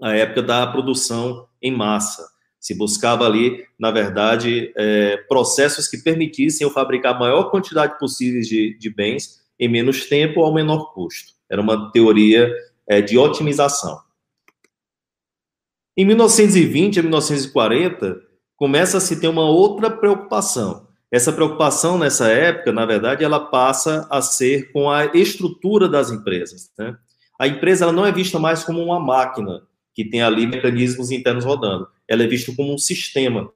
A 0.00 0.14
época 0.14 0.42
da 0.42 0.66
produção 0.66 1.47
em 1.62 1.74
massa. 1.74 2.24
Se 2.60 2.76
buscava 2.76 3.24
ali, 3.24 3.64
na 3.78 3.90
verdade, 3.90 4.72
é, 4.76 5.16
processos 5.28 5.86
que 5.86 5.98
permitissem 5.98 6.66
eu 6.66 6.72
fabricar 6.72 7.14
a 7.14 7.18
maior 7.18 7.50
quantidade 7.50 7.98
possível 7.98 8.40
de, 8.40 8.76
de 8.78 8.90
bens 8.90 9.40
em 9.58 9.68
menos 9.68 10.06
tempo 10.06 10.42
ao 10.42 10.52
menor 10.52 10.92
custo. 10.92 11.32
Era 11.50 11.62
uma 11.62 11.90
teoria 11.92 12.52
é, 12.86 13.00
de 13.00 13.16
otimização. 13.16 14.00
Em 15.96 16.04
1920 16.04 17.00
a 17.00 17.02
1940, 17.02 18.20
começa 18.56 18.98
a 18.98 19.00
se 19.00 19.20
ter 19.20 19.28
uma 19.28 19.44
outra 19.48 19.90
preocupação. 19.90 20.88
Essa 21.10 21.32
preocupação 21.32 21.98
nessa 21.98 22.28
época, 22.28 22.70
na 22.70 22.84
verdade, 22.84 23.24
ela 23.24 23.40
passa 23.40 24.06
a 24.10 24.20
ser 24.20 24.70
com 24.72 24.90
a 24.90 25.06
estrutura 25.06 25.88
das 25.88 26.10
empresas. 26.10 26.70
Né? 26.78 26.96
A 27.40 27.46
empresa 27.48 27.84
ela 27.84 27.92
não 27.92 28.04
é 28.04 28.12
vista 28.12 28.38
mais 28.38 28.62
como 28.62 28.82
uma 28.82 29.00
máquina 29.00 29.62
que 29.98 30.04
tem 30.04 30.22
ali 30.22 30.46
mecanismos 30.46 31.10
internos 31.10 31.44
rodando. 31.44 31.88
Ela 32.06 32.22
é 32.22 32.26
vista 32.28 32.54
como 32.54 32.72
um 32.72 32.78
sistema. 32.78 33.50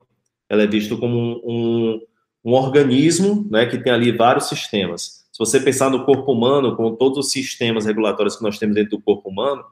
Ela 0.48 0.64
é 0.64 0.66
vista 0.66 0.96
como 0.96 1.16
um, 1.16 1.40
um, 1.44 2.00
um 2.44 2.52
organismo 2.54 3.46
né, 3.48 3.64
que 3.64 3.78
tem 3.78 3.92
ali 3.92 4.10
vários 4.10 4.48
sistemas. 4.48 5.24
Se 5.30 5.38
você 5.38 5.60
pensar 5.60 5.88
no 5.88 6.04
corpo 6.04 6.32
humano, 6.32 6.76
com 6.76 6.96
todos 6.96 7.26
os 7.26 7.30
sistemas 7.30 7.86
regulatórios 7.86 8.34
que 8.34 8.42
nós 8.42 8.58
temos 8.58 8.74
dentro 8.74 8.98
do 8.98 9.00
corpo 9.00 9.28
humano, 9.28 9.62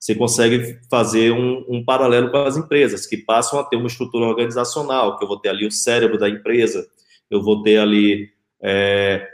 você 0.00 0.14
consegue 0.14 0.78
fazer 0.88 1.32
um, 1.32 1.62
um, 1.68 1.84
paralelo 1.84 2.30
com 2.30 2.38
as 2.38 2.56
empresas, 2.56 3.06
que 3.06 3.18
passam 3.18 3.60
a 3.60 3.64
ter 3.64 3.76
uma 3.76 3.86
estrutura 3.86 4.24
organizacional, 4.24 5.18
que 5.18 5.24
eu 5.24 5.28
vou 5.28 5.38
ter 5.38 5.50
ali 5.50 5.66
o 5.66 5.70
cérebro 5.70 6.16
da 6.16 6.30
empresa, 6.30 6.88
eu 7.30 7.42
vou 7.42 7.62
ter 7.62 7.76
ali 7.76 8.30
é, 8.62 9.28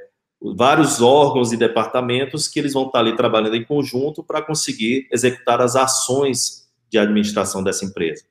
vários 0.57 1.01
órgãos 1.01 1.53
e 1.53 1.57
departamentos 1.57 2.49
que 2.49 2.59
eles 2.59 2.73
vão 2.73 2.87
estar 2.87 2.99
ali 2.99 3.15
trabalhando 3.15 3.55
em 3.55 3.65
conjunto 3.65 4.25
para 4.25 4.43
conseguir 4.43 5.07
executar 5.13 5.61
as 5.61 5.77
ações 5.77 6.62
de 6.93 6.99
administração 6.99 7.65
dessa 7.65 7.87
empresa. 7.87 8.25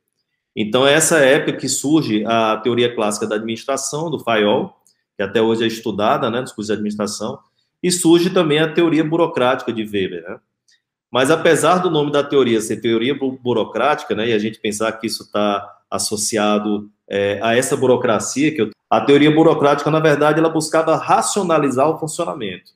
Então, 0.56 0.86
é 0.86 0.94
essa 0.94 1.18
época 1.18 1.58
que 1.58 1.68
surge 1.68 2.24
a 2.25 2.58
teoria 2.58 2.94
clássica 2.94 3.25
da 3.25 3.36
administração, 3.36 4.12
do 4.12 4.20
Fayol, 4.20 4.75
que 5.18 5.24
até 5.24 5.41
hoje 5.41 5.63
é 5.63 5.68
estudada 5.68 6.30
né, 6.30 6.41
nos 6.41 6.51
cursos 6.51 6.68
de 6.68 6.74
administração, 6.74 7.39
e 7.82 7.91
surge 7.91 8.30
também 8.30 8.60
a 8.60 8.72
teoria 8.72 9.03
burocrática 9.03 9.74
de 9.74 9.84
Weber. 9.84 10.24
Né? 10.24 10.39
Mas, 11.10 11.32
apesar 11.32 11.80
do 11.80 11.89
nome 11.89 12.12
da 12.12 12.24
teoria 12.24 12.62
ser 12.62 12.77
teoria 12.77 13.18
burocrática, 13.18 14.13
né, 14.13 14.30
e 14.30 14.34
a 14.34 14.39
gente 14.39 14.60
pensar 14.60 14.91
que 14.94 15.08
isso 15.08 15.24
está 15.24 15.80
associado 15.89 16.89
é, 17.10 17.39
a 17.41 17.56
essa 17.56 17.75
burocracia, 17.75 18.53
que 18.53 18.62
eu, 18.62 18.70
a 18.89 19.01
teoria 19.01 19.32
burocrática, 19.32 19.89
na 19.89 20.00
verdade, 20.00 20.39
ela 20.39 20.50
buscava 20.50 20.96
racionalizar 20.98 21.89
o 21.89 21.98
funcionamento. 21.98 22.72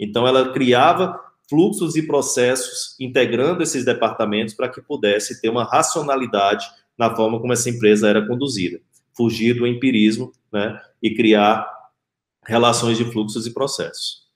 Então, 0.00 0.26
ela 0.26 0.52
criava 0.52 1.20
fluxos 1.48 1.96
e 1.96 2.06
processos 2.06 2.94
integrando 3.00 3.62
esses 3.62 3.84
departamentos 3.84 4.54
para 4.54 4.68
que 4.68 4.82
pudesse 4.82 5.40
ter 5.40 5.48
uma 5.48 5.64
racionalidade 5.64 6.66
na 6.96 7.14
forma 7.14 7.40
como 7.40 7.52
essa 7.52 7.70
empresa 7.70 8.08
era 8.08 8.26
conduzida, 8.26 8.80
fugir 9.16 9.54
do 9.54 9.66
empirismo, 9.66 10.32
né, 10.52 10.80
e 11.02 11.14
criar 11.14 11.68
relações 12.44 12.98
de 12.98 13.04
fluxos 13.04 13.46
e 13.46 13.54
processos. 13.54 14.26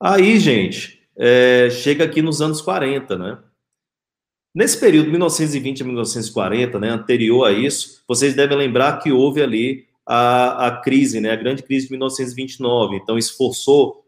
Aí, 0.00 0.38
gente, 0.38 1.00
é, 1.16 1.68
chega 1.70 2.04
aqui 2.04 2.22
nos 2.22 2.40
anos 2.40 2.60
40, 2.60 3.16
né? 3.18 3.38
Nesse 4.54 4.78
período, 4.78 5.10
1920 5.10 5.82
a 5.82 5.86
1940, 5.86 6.78
né, 6.78 6.88
anterior 6.90 7.44
a 7.44 7.52
isso, 7.52 8.02
vocês 8.08 8.34
devem 8.34 8.56
lembrar 8.56 8.98
que 8.98 9.12
houve 9.12 9.42
ali 9.42 9.86
a, 10.06 10.66
a 10.66 10.80
crise, 10.80 11.20
né, 11.20 11.30
a 11.30 11.36
grande 11.36 11.62
crise 11.62 11.86
de 11.86 11.92
1929. 11.92 12.96
Então, 12.96 13.18
esforçou 13.18 14.04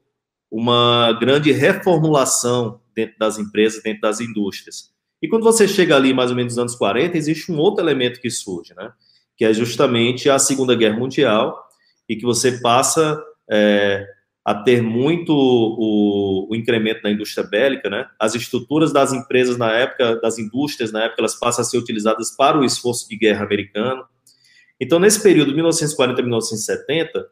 uma 0.51 1.13
grande 1.21 1.53
reformulação 1.53 2.81
dentro 2.95 3.17
das 3.19 3.39
empresas, 3.39 3.83
dentro 3.83 4.01
das 4.01 4.21
indústrias. 4.21 4.91
E 5.23 5.29
quando 5.29 5.45
você 5.45 5.69
chega 5.69 5.95
ali, 5.95 6.13
mais 6.13 6.31
ou 6.31 6.37
menos 6.37 6.55
nos 6.55 6.59
anos 6.59 6.75
40, 6.75 7.17
existe 7.17 7.53
um 7.53 7.59
outro 7.59 7.85
elemento 7.85 8.21
que 8.21 8.31
surge, 8.31 8.75
né? 8.75 8.91
Que 9.37 9.45
é 9.45 9.53
justamente 9.53 10.29
a 10.29 10.39
Segunda 10.39 10.75
Guerra 10.75 10.99
Mundial, 10.99 11.57
e 12.09 12.17
que 12.17 12.25
você 12.25 12.59
passa 12.61 13.23
é, 13.49 14.05
a 14.45 14.55
ter 14.55 14.83
muito 14.83 15.33
o, 15.33 16.49
o, 16.51 16.57
incremento 16.57 17.03
da 17.03 17.11
indústria 17.11 17.47
bélica, 17.47 17.89
né? 17.89 18.07
As 18.19 18.35
estruturas 18.35 18.93
das 18.93 19.13
empresas 19.13 19.57
na 19.57 19.71
época, 19.73 20.17
das 20.17 20.39
indústrias 20.39 20.91
na 20.91 21.05
época, 21.05 21.21
elas 21.21 21.39
passam 21.39 21.63
a 21.63 21.65
ser 21.65 21.79
utilizadas 21.79 22.35
para 22.37 22.59
o 22.59 22.65
esforço 22.65 23.09
de 23.09 23.17
guerra 23.17 23.45
americano. 23.45 24.05
Então, 24.81 24.99
nesse 24.99 25.23
período, 25.23 25.55
1940 25.55 26.21
a 26.21 26.25
1970, 26.25 27.27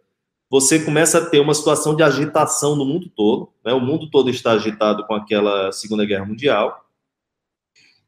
você 0.50 0.78
começa 0.78 1.18
a 1.18 1.26
ter 1.26 1.40
uma 1.40 1.54
situação 1.54 1.94
de 1.94 2.02
agitação 2.02 2.74
no 2.74 2.84
mundo 2.84 3.10
todo, 3.14 3.50
né? 3.64 3.72
o 3.72 3.80
mundo 3.80 4.10
todo 4.10 4.30
está 4.30 4.52
agitado 4.52 5.06
com 5.06 5.14
aquela 5.14 5.70
Segunda 5.72 6.04
Guerra 6.04 6.24
Mundial, 6.24 6.84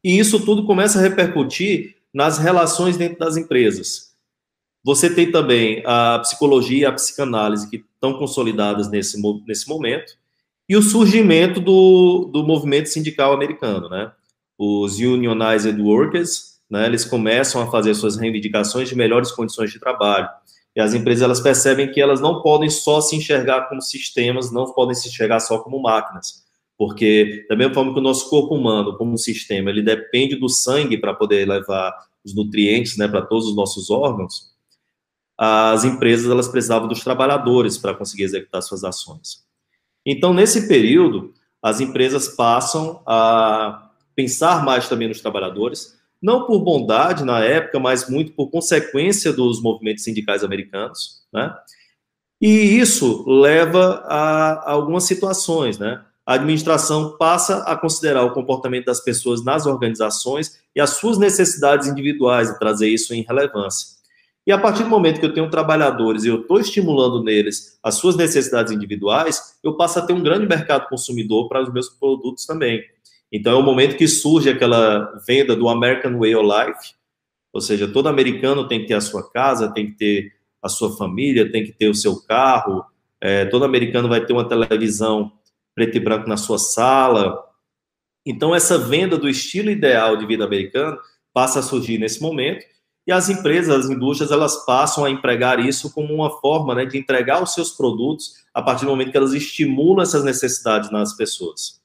e 0.03 0.17
isso 0.17 0.43
tudo 0.43 0.65
começa 0.65 0.97
a 0.97 1.01
repercutir 1.01 1.95
nas 2.13 2.37
relações 2.37 2.97
dentro 2.97 3.19
das 3.19 3.37
empresas. 3.37 4.11
Você 4.83 5.13
tem 5.13 5.31
também 5.31 5.83
a 5.85 6.19
psicologia 6.19 6.79
e 6.79 6.85
a 6.85 6.91
psicanálise 6.91 7.69
que 7.69 7.85
estão 7.93 8.17
consolidadas 8.17 8.89
nesse, 8.89 9.21
nesse 9.45 9.69
momento, 9.69 10.13
e 10.67 10.75
o 10.75 10.81
surgimento 10.81 11.59
do, 11.59 12.29
do 12.33 12.43
movimento 12.43 12.87
sindical 12.87 13.33
americano, 13.33 13.89
né? 13.89 14.11
Os 14.57 14.97
unionized 14.99 15.79
workers, 15.79 16.59
né? 16.69 16.85
Eles 16.85 17.05
começam 17.05 17.61
a 17.61 17.69
fazer 17.69 17.93
suas 17.93 18.15
reivindicações 18.15 18.89
de 18.89 18.95
melhores 18.95 19.31
condições 19.31 19.71
de 19.71 19.79
trabalho, 19.79 20.29
e 20.75 20.81
as 20.81 20.93
empresas 20.93 21.23
elas 21.23 21.39
percebem 21.39 21.91
que 21.91 21.99
elas 21.99 22.21
não 22.21 22.41
podem 22.41 22.69
só 22.69 23.01
se 23.01 23.15
enxergar 23.15 23.67
como 23.67 23.81
sistemas, 23.81 24.51
não 24.51 24.71
podem 24.73 24.95
se 24.95 25.09
enxergar 25.09 25.39
só 25.39 25.59
como 25.59 25.81
máquinas, 25.81 26.43
porque 26.77 27.45
da 27.49 27.55
mesma 27.55 27.73
forma 27.73 27.93
que 27.93 27.99
o 27.99 28.03
nosso 28.03 28.29
corpo 28.29 28.55
humano, 28.55 28.97
como 28.97 29.13
um 29.13 29.17
sistema, 29.17 29.69
ele 29.69 29.81
depende 29.81 30.35
do 30.35 30.49
sangue 30.49 30.97
para 30.97 31.13
poder 31.13 31.47
levar 31.47 31.93
os 32.23 32.35
nutrientes, 32.35 32.97
né, 32.97 33.07
para 33.07 33.21
todos 33.21 33.47
os 33.47 33.55
nossos 33.55 33.89
órgãos, 33.89 34.51
as 35.37 35.83
empresas 35.83 36.29
elas 36.29 36.47
precisavam 36.47 36.87
dos 36.87 37.03
trabalhadores 37.03 37.77
para 37.77 37.95
conseguir 37.95 38.23
executar 38.23 38.61
suas 38.61 38.83
ações. 38.83 39.43
Então, 40.05 40.33
nesse 40.33 40.67
período, 40.67 41.33
as 41.61 41.79
empresas 41.79 42.29
passam 42.29 43.01
a 43.05 43.91
pensar 44.15 44.63
mais 44.63 44.87
também 44.87 45.07
nos 45.07 45.21
trabalhadores, 45.21 45.99
não 46.21 46.45
por 46.45 46.59
bondade 46.59 47.23
na 47.23 47.43
época, 47.43 47.79
mas 47.79 48.07
muito 48.09 48.33
por 48.33 48.49
consequência 48.49 49.33
dos 49.33 49.61
movimentos 49.61 50.03
sindicais 50.03 50.43
americanos, 50.43 51.21
né? 51.33 51.53
E 52.39 52.79
isso 52.79 53.23
leva 53.27 54.03
a, 54.05 54.71
algumas 54.71 55.03
situações, 55.03 55.77
né? 55.77 56.03
A 56.25 56.35
administração 56.35 57.17
passa 57.17 57.63
a 57.63 57.75
considerar 57.75 58.23
o 58.23 58.33
comportamento 58.33 58.85
das 58.85 59.03
pessoas 59.03 59.43
nas 59.43 59.65
organizações 59.65 60.59
e 60.75 60.79
as 60.79 60.91
suas 60.91 61.17
necessidades 61.17 61.87
individuais 61.87 62.49
e 62.49 62.59
trazer 62.59 62.89
isso 62.89 63.13
em 63.13 63.23
relevância. 63.23 63.99
E 64.45 64.51
a 64.51 64.57
partir 64.57 64.83
do 64.83 64.89
momento 64.89 65.19
que 65.19 65.25
eu 65.25 65.33
tenho 65.33 65.49
trabalhadores 65.49 66.23
e 66.23 66.27
eu 66.27 66.41
estou 66.41 66.59
estimulando 66.59 67.23
neles 67.23 67.77
as 67.83 67.95
suas 67.95 68.15
necessidades 68.15 68.71
individuais, 68.71 69.57
eu 69.63 69.75
passo 69.75 69.99
a 69.99 70.01
ter 70.01 70.13
um 70.13 70.23
grande 70.23 70.47
mercado 70.47 70.87
consumidor 70.87 71.47
para 71.47 71.61
os 71.61 71.71
meus 71.71 71.89
produtos 71.89 72.45
também. 72.45 72.83
Então, 73.31 73.53
é 73.53 73.55
o 73.55 73.63
momento 73.63 73.95
que 73.95 74.07
surge 74.07 74.49
aquela 74.49 75.13
venda 75.25 75.55
do 75.55 75.69
American 75.69 76.17
Way 76.17 76.35
of 76.35 76.45
Life, 76.45 76.93
ou 77.53 77.61
seja, 77.61 77.87
todo 77.87 78.09
americano 78.09 78.67
tem 78.67 78.81
que 78.81 78.87
ter 78.87 78.93
a 78.93 79.01
sua 79.01 79.29
casa, 79.29 79.73
tem 79.73 79.87
que 79.87 79.97
ter 79.97 80.33
a 80.61 80.69
sua 80.69 80.95
família, 80.95 81.51
tem 81.51 81.63
que 81.63 81.71
ter 81.71 81.89
o 81.89 81.95
seu 81.95 82.21
carro, 82.21 82.83
é, 83.19 83.45
todo 83.45 83.65
americano 83.65 84.09
vai 84.09 84.25
ter 84.25 84.33
uma 84.33 84.47
televisão 84.47 85.31
preto 85.73 85.95
e 85.97 85.99
branco 85.99 86.27
na 86.27 86.37
sua 86.37 86.57
sala. 86.57 87.37
Então, 88.25 88.53
essa 88.53 88.77
venda 88.77 89.17
do 89.17 89.29
estilo 89.29 89.69
ideal 89.69 90.17
de 90.17 90.25
vida 90.25 90.43
americano 90.43 90.97
passa 91.33 91.59
a 91.59 91.63
surgir 91.63 91.97
nesse 91.97 92.21
momento, 92.21 92.65
e 93.07 93.11
as 93.11 93.29
empresas, 93.29 93.85
as 93.85 93.89
indústrias, 93.89 94.31
elas 94.31 94.63
passam 94.65 95.03
a 95.03 95.09
empregar 95.09 95.59
isso 95.59 95.91
como 95.91 96.13
uma 96.13 96.29
forma 96.39 96.75
né, 96.75 96.85
de 96.85 96.97
entregar 96.97 97.41
os 97.41 97.53
seus 97.53 97.71
produtos 97.71 98.35
a 98.53 98.61
partir 98.61 98.85
do 98.85 98.91
momento 98.91 99.11
que 99.11 99.17
elas 99.17 99.33
estimulam 99.33 100.03
essas 100.03 100.23
necessidades 100.23 100.91
nas 100.91 101.15
pessoas. 101.15 101.80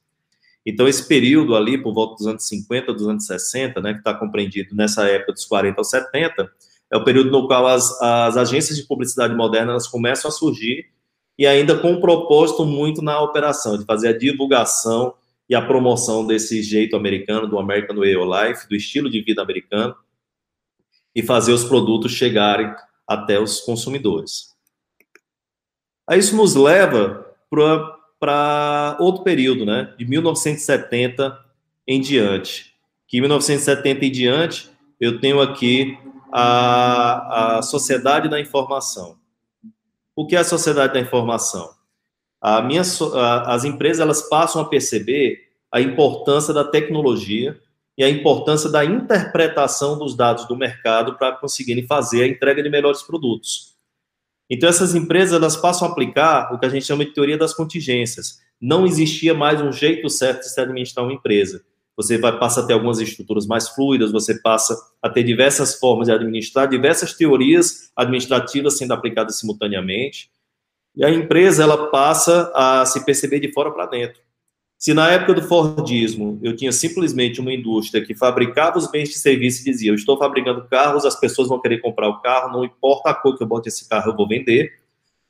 Então, 0.69 0.85
esse 0.85 1.07
período 1.07 1.55
ali, 1.55 1.81
por 1.81 1.93
volta 1.93 2.15
dos 2.15 2.27
anos 2.27 2.45
50, 2.45 2.93
dos 2.93 3.07
anos 3.07 3.25
60, 3.25 3.79
né, 3.79 3.93
que 3.93 3.99
está 3.99 4.13
compreendido 4.13 4.75
nessa 4.75 5.07
época 5.07 5.31
dos 5.31 5.45
40 5.45 5.79
aos 5.79 5.89
70, 5.89 6.51
é 6.91 6.97
o 6.97 7.05
período 7.05 7.31
no 7.31 7.47
qual 7.47 7.65
as, 7.67 7.89
as 8.01 8.35
agências 8.35 8.77
de 8.77 8.85
publicidade 8.85 9.33
moderna 9.33 9.71
elas 9.71 9.87
começam 9.87 10.27
a 10.27 10.31
surgir 10.31 10.89
e 11.39 11.47
ainda 11.47 11.77
com 11.77 11.93
um 11.93 12.01
propósito 12.01 12.65
muito 12.65 13.01
na 13.01 13.21
operação, 13.21 13.77
de 13.77 13.85
fazer 13.85 14.09
a 14.09 14.17
divulgação 14.17 15.13
e 15.49 15.55
a 15.55 15.61
promoção 15.61 16.27
desse 16.27 16.61
jeito 16.61 16.97
americano, 16.97 17.47
do 17.47 17.57
American 17.57 17.95
Way 17.95 18.17
of 18.17 18.29
Life, 18.29 18.67
do 18.67 18.75
estilo 18.75 19.09
de 19.09 19.21
vida 19.21 19.41
americano, 19.41 19.95
e 21.15 21.23
fazer 21.23 21.53
os 21.53 21.63
produtos 21.63 22.11
chegarem 22.11 22.75
até 23.07 23.39
os 23.39 23.61
consumidores. 23.61 24.53
Aí 26.05 26.19
isso 26.19 26.35
nos 26.35 26.55
leva 26.55 27.25
para 27.49 27.96
outro 28.99 29.23
período, 29.23 29.65
né, 29.65 29.93
de 29.97 30.05
1970 30.05 31.37
em 31.87 32.01
diante. 32.01 32.73
Que 33.07 33.17
em 33.17 33.21
1970 33.21 34.05
em 34.05 34.11
diante, 34.11 34.69
eu 34.99 35.19
tenho 35.19 35.39
aqui 35.39 35.97
a, 36.31 37.57
a 37.57 37.61
sociedade 37.61 38.29
da 38.29 38.39
informação. 38.39 39.17
O 40.15 40.25
que 40.25 40.35
é 40.35 40.39
a 40.39 40.43
sociedade 40.43 40.93
da 40.93 40.99
informação? 40.99 41.69
A 42.41 42.61
minha, 42.61 42.81
a, 43.13 43.53
as 43.53 43.63
empresas 43.63 43.99
elas 43.99 44.27
passam 44.27 44.61
a 44.61 44.65
perceber 44.65 45.47
a 45.71 45.79
importância 45.79 46.53
da 46.53 46.63
tecnologia 46.63 47.59
e 47.97 48.03
a 48.03 48.09
importância 48.09 48.69
da 48.69 48.85
interpretação 48.85 49.97
dos 49.97 50.15
dados 50.15 50.47
do 50.47 50.55
mercado 50.55 51.17
para 51.17 51.33
conseguirem 51.33 51.85
fazer 51.87 52.23
a 52.23 52.27
entrega 52.27 52.61
de 52.61 52.69
melhores 52.69 53.01
produtos. 53.01 53.76
Então, 54.49 54.69
essas 54.69 54.95
empresas 54.95 55.33
elas 55.33 55.57
passam 55.57 55.87
a 55.87 55.91
aplicar 55.91 56.53
o 56.53 56.59
que 56.59 56.65
a 56.65 56.69
gente 56.69 56.85
chama 56.85 57.05
de 57.05 57.13
teoria 57.13 57.37
das 57.37 57.53
contingências. 57.53 58.39
Não 58.59 58.85
existia 58.85 59.33
mais 59.33 59.61
um 59.61 59.71
jeito 59.71 60.09
certo 60.09 60.41
de 60.41 60.53
se 60.53 60.59
administrar 60.59 61.05
uma 61.05 61.13
empresa 61.13 61.63
você 61.97 62.19
vai, 62.19 62.37
passa 62.37 62.61
a 62.61 62.65
ter 62.65 62.73
algumas 62.73 62.99
estruturas 62.99 63.47
mais 63.47 63.67
fluidas, 63.69 64.11
você 64.11 64.39
passa 64.39 64.79
a 65.01 65.09
ter 65.09 65.23
diversas 65.23 65.79
formas 65.79 66.07
de 66.07 66.13
administrar, 66.13 66.69
diversas 66.69 67.13
teorias 67.13 67.91
administrativas 67.95 68.77
sendo 68.77 68.93
aplicadas 68.93 69.39
simultaneamente, 69.39 70.29
e 70.95 71.03
a 71.03 71.09
empresa 71.09 71.63
ela 71.63 71.89
passa 71.89 72.51
a 72.53 72.85
se 72.85 73.03
perceber 73.03 73.39
de 73.39 73.51
fora 73.51 73.71
para 73.71 73.87
dentro. 73.87 74.21
Se 74.77 74.93
na 74.93 75.09
época 75.09 75.33
do 75.33 75.41
Fordismo 75.41 76.39
eu 76.43 76.55
tinha 76.55 76.71
simplesmente 76.71 77.41
uma 77.41 77.51
indústria 77.51 78.05
que 78.05 78.13
fabricava 78.13 78.77
os 78.77 78.89
bens 78.89 79.09
de 79.09 79.17
serviço 79.17 79.61
e 79.61 79.71
dizia: 79.71 79.91
Eu 79.91 79.95
estou 79.95 80.17
fabricando 80.17 80.67
carros, 80.67 81.03
as 81.03 81.19
pessoas 81.19 81.47
vão 81.47 81.59
querer 81.59 81.79
comprar 81.79 82.07
o 82.07 82.21
carro, 82.21 82.51
não 82.51 82.63
importa 82.63 83.09
a 83.09 83.13
cor 83.13 83.35
que 83.35 83.43
eu 83.43 83.47
bote 83.47 83.69
esse 83.69 83.89
carro, 83.89 84.11
eu 84.11 84.15
vou 84.15 84.27
vender. 84.27 84.71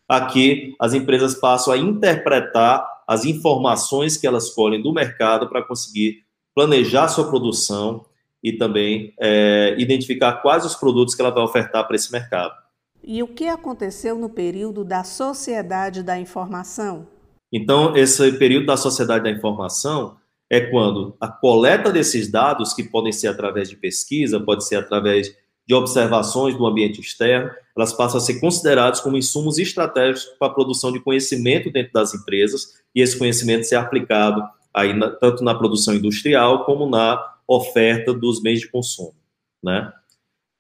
Aqui 0.08 0.76
as 0.80 0.94
empresas 0.94 1.36
passam 1.36 1.74
a 1.74 1.78
interpretar 1.78 2.86
as 3.08 3.24
informações 3.24 4.18
que 4.18 4.28
elas 4.28 4.50
colhem 4.50 4.82
do 4.82 4.94
mercado 4.94 5.48
para 5.48 5.64
conseguir 5.64 6.26
planejar 6.54 7.08
sua 7.08 7.30
produção 7.30 8.06
e 8.44 8.52
também 8.52 9.14
é, 9.20 9.76
identificar 9.78 10.34
quais 10.42 10.66
os 10.66 10.76
produtos 10.76 11.16
que 11.16 11.22
ela 11.22 11.32
vai 11.32 11.44
ofertar 11.44 11.88
para 11.88 11.96
esse 11.96 12.12
mercado. 12.12 12.54
E 13.02 13.24
o 13.24 13.28
que 13.28 13.48
aconteceu 13.48 14.18
no 14.18 14.30
período 14.30 14.84
da 14.84 15.04
sociedade 15.04 16.04
da 16.04 16.20
informação? 16.20 17.08
Então, 17.52 17.96
esse 17.96 18.32
período 18.34 18.66
da 18.66 18.78
sociedade 18.78 19.24
da 19.24 19.30
informação 19.30 20.18
é 20.50 20.62
quando 20.62 21.16
a 21.20 21.28
coleta 21.28 21.92
desses 21.92 22.30
dados, 22.30 22.74
que 22.74 22.84
podem 22.84 23.12
ser 23.12 23.28
através 23.28 23.70
de 23.70 23.76
pesquisa, 23.76 24.40
pode 24.40 24.66
ser 24.66 24.76
através 24.76 25.36
de 25.68 25.76
observações 25.76 26.56
do 26.56 26.66
ambiente 26.66 27.02
externo, 27.02 27.52
elas 27.76 27.92
passam 27.92 28.18
a 28.18 28.22
ser 28.22 28.40
consideradas 28.40 29.02
como 29.02 29.18
insumos 29.18 29.58
estratégicos 29.58 30.38
para 30.40 30.48
a 30.48 30.54
produção 30.54 30.92
de 30.92 31.02
conhecimento 31.02 31.70
dentro 31.70 31.92
das 31.92 32.14
empresas 32.14 32.82
e 32.96 33.02
esse 33.02 33.18
conhecimento 33.18 33.66
ser 33.66 33.76
aplicado 33.76 34.42
aí 34.74 34.94
na, 34.94 35.10
tanto 35.10 35.44
na 35.44 35.54
produção 35.54 35.94
industrial 35.94 36.64
como 36.64 36.90
na 36.90 37.22
oferta 37.46 38.14
dos 38.14 38.42
bens 38.42 38.62
de 38.62 38.70
consumo, 38.70 39.16
né? 39.62 39.92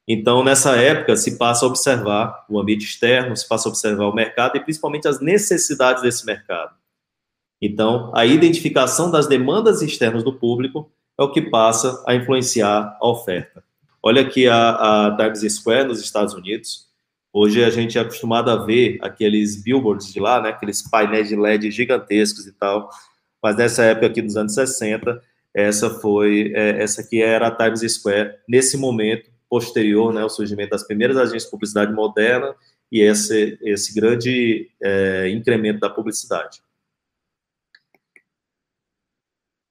Então, 0.09 0.41
nessa 0.41 0.75
época, 0.77 1.17
se 1.17 1.37
passa 1.37 1.65
a 1.65 1.67
observar 1.67 2.45
o 2.49 2.57
ambiente 2.59 2.85
externo, 2.85 3.35
se 3.35 3.47
passa 3.47 3.67
a 3.67 3.71
observar 3.71 4.05
o 4.05 4.15
mercado 4.15 4.55
e 4.55 4.59
principalmente 4.61 5.05
as 5.05 5.19
necessidades 5.19 6.01
desse 6.01 6.25
mercado. 6.25 6.76
Então, 7.61 8.11
a 8.15 8.25
identificação 8.25 9.09
das 9.09 9.27
demandas 9.27 9.81
externas 9.81 10.23
do 10.23 10.33
público 10.33 10.91
é 11.19 11.23
o 11.23 11.31
que 11.31 11.41
passa 11.41 12.03
a 12.07 12.13
influenciar 12.13 12.95
a 13.01 13.07
oferta. 13.07 13.63
Olha 14.01 14.21
aqui 14.21 14.47
a, 14.47 15.07
a 15.07 15.17
Times 15.17 15.55
Square 15.55 15.87
nos 15.87 15.99
Estados 15.99 16.33
Unidos. 16.33 16.87
Hoje 17.33 17.63
a 17.63 17.69
gente 17.69 17.97
é 17.97 18.01
acostumado 18.01 18.49
a 18.49 18.55
ver 18.55 18.99
aqueles 19.01 19.61
billboards 19.61 20.13
de 20.13 20.19
lá, 20.19 20.41
né, 20.41 20.49
aqueles 20.49 20.81
painéis 20.81 21.27
de 21.27 21.35
LED 21.35 21.71
gigantescos 21.71 22.47
e 22.47 22.51
tal, 22.51 22.89
mas 23.41 23.55
nessa 23.55 23.83
época 23.83 24.07
aqui 24.07 24.21
dos 24.21 24.37
anos 24.37 24.53
60, 24.53 25.21
essa 25.53 25.89
foi, 25.89 26.53
é, 26.55 26.81
essa 26.81 27.01
aqui 27.01 27.21
era 27.21 27.47
a 27.47 27.51
Times 27.51 27.81
Square, 27.93 28.35
nesse 28.47 28.77
momento 28.77 29.29
posterior, 29.49 30.13
né, 30.13 30.21
ao 30.21 30.29
surgimento 30.29 30.71
das 30.71 30.83
primeiras 30.83 31.17
agências 31.17 31.43
de 31.45 31.51
publicidade 31.51 31.93
moderna 31.93 32.55
e 32.91 33.01
esse, 33.01 33.57
esse 33.61 33.93
grande 33.93 34.69
é, 34.81 35.29
incremento 35.29 35.79
da 35.79 35.89
publicidade. 35.89 36.61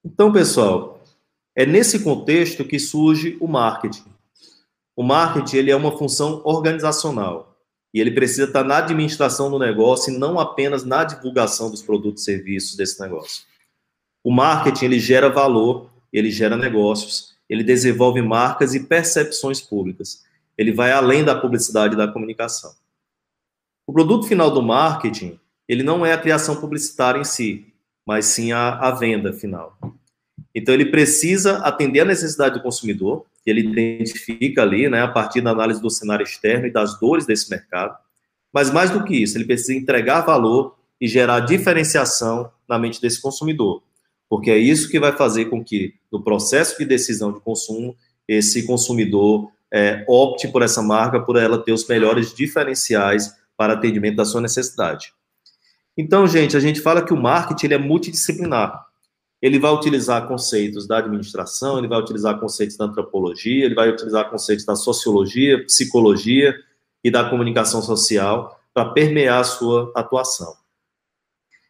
Então, 0.07 0.33
pessoal, 0.33 1.03
é 1.53 1.67
nesse 1.67 1.99
contexto 1.99 2.65
que 2.65 2.79
surge 2.79 3.37
o 3.41 3.49
marketing. 3.49 4.05
O 4.95 5.03
marketing 5.03 5.57
ele 5.57 5.71
é 5.73 5.77
uma 5.77 5.99
função 5.99 6.43
organizacional 6.45 7.59
e 7.93 8.01
ele 8.01 8.13
precisa 8.13 8.45
estar 8.45 8.63
na 8.63 8.77
administração 8.79 9.51
do 9.51 9.59
negócio 9.59 10.15
e 10.15 10.17
não 10.17 10.39
apenas 10.39 10.85
na 10.85 11.03
divulgação 11.03 11.73
dos 11.73 11.83
produtos 11.83 12.23
e 12.23 12.25
serviços 12.25 12.77
desse 12.77 13.01
negócio. 13.01 13.43
O 14.23 14.31
marketing 14.31 14.85
ele 14.85 15.01
gera 15.01 15.29
valor, 15.29 15.91
ele 16.13 16.31
gera 16.31 16.57
negócios, 16.57 17.35
ele 17.51 17.65
desenvolve 17.65 18.23
marcas 18.23 18.77
e 18.77 18.87
percepções 18.87 19.61
públicas. 19.61 20.23
Ele 20.57 20.71
vai 20.71 20.93
além 20.93 21.25
da 21.25 21.35
publicidade 21.35 21.95
e 21.95 21.97
da 21.97 22.07
comunicação. 22.07 22.73
O 23.85 23.93
produto 23.93 24.29
final 24.29 24.53
do 24.53 24.63
marketing, 24.63 25.37
ele 25.69 25.83
não 25.83 26.07
é 26.07 26.13
a 26.13 26.19
criação 26.19 26.61
publicitária 26.61 27.19
em 27.19 27.25
si, 27.25 27.75
mas 28.07 28.27
sim 28.27 28.53
a, 28.53 28.75
a 28.79 28.91
venda 28.93 29.33
final. 29.33 29.77
Então, 30.55 30.73
ele 30.73 30.87
precisa 30.87 31.59
atender 31.59 32.01
a 32.01 32.05
necessidade 32.05 32.55
do 32.55 32.63
consumidor, 32.63 33.27
que 33.43 33.51
ele 33.51 33.61
identifica 33.61 34.63
ali, 34.63 34.89
né, 34.89 35.03
a 35.03 35.09
partir 35.09 35.41
da 35.41 35.51
análise 35.51 35.81
do 35.81 35.91
cenário 35.91 36.25
externo 36.25 36.67
e 36.67 36.73
das 36.73 36.99
dores 36.99 37.27
desse 37.27 37.51
mercado. 37.51 37.97
Mas 38.53 38.71
mais 38.71 38.91
do 38.91 39.05
que 39.05 39.15
isso, 39.17 39.37
ele 39.37 39.45
precisa 39.45 39.75
entregar 39.75 40.23
valor 40.23 40.77
e 41.01 41.07
gerar 41.07 41.41
diferenciação 41.41 42.51
na 42.69 42.79
mente 42.79 43.01
desse 43.01 43.21
consumidor 43.21 43.83
porque 44.29 44.51
é 44.51 44.59
isso 44.59 44.89
que 44.89 44.99
vai 44.99 45.13
fazer 45.13 45.47
com 45.47 45.63
que, 45.63 45.95
no 46.11 46.23
processo 46.23 46.79
de 46.79 46.85
decisão 46.85 47.33
de 47.33 47.41
consumo, 47.41 47.97
esse 48.27 48.67
consumidor 48.67 49.51
é, 49.73 50.05
opte 50.09 50.49
por 50.49 50.63
essa 50.63 50.83
marca, 50.83 51.21
por 51.21 51.37
ela 51.37 51.63
ter 51.63 51.73
os 51.73 51.87
melhores 51.87 52.35
diferenciais 52.35 53.33
para 53.57 53.75
atendimento 53.75 54.17
da 54.17 54.25
sua 54.25 54.41
necessidade. 54.41 55.13
Então, 55.97 56.27
gente, 56.27 56.57
a 56.57 56.61
gente 56.61 56.81
fala 56.81 57.03
que 57.03 57.15
o 57.15 57.17
marketing 57.17 57.75
é 57.75 57.79
multidisciplinar. 57.79 58.85
Ele 59.41 59.59
vai 59.59 59.73
utilizar 59.73 60.27
conceitos 60.27 60.87
da 60.87 60.99
administração, 60.99 61.79
ele 61.79 61.89
vai 61.89 62.01
utilizar 62.01 62.39
conceitos 62.39 62.77
da 62.77 62.85
antropologia, 62.85 63.65
ele 63.65 63.75
vai 63.75 63.89
utilizar 63.89 64.29
conceitos 64.29 64.65
da 64.65 64.77
sociologia, 64.77 65.65
psicologia 65.65 66.55
e 67.03 67.11
da 67.11 67.29
comunicação 67.29 67.81
social 67.81 68.61
para 68.75 68.91
permear 68.91 69.41
a 69.41 69.45
sua 69.45 69.93
atuação. 69.95 70.55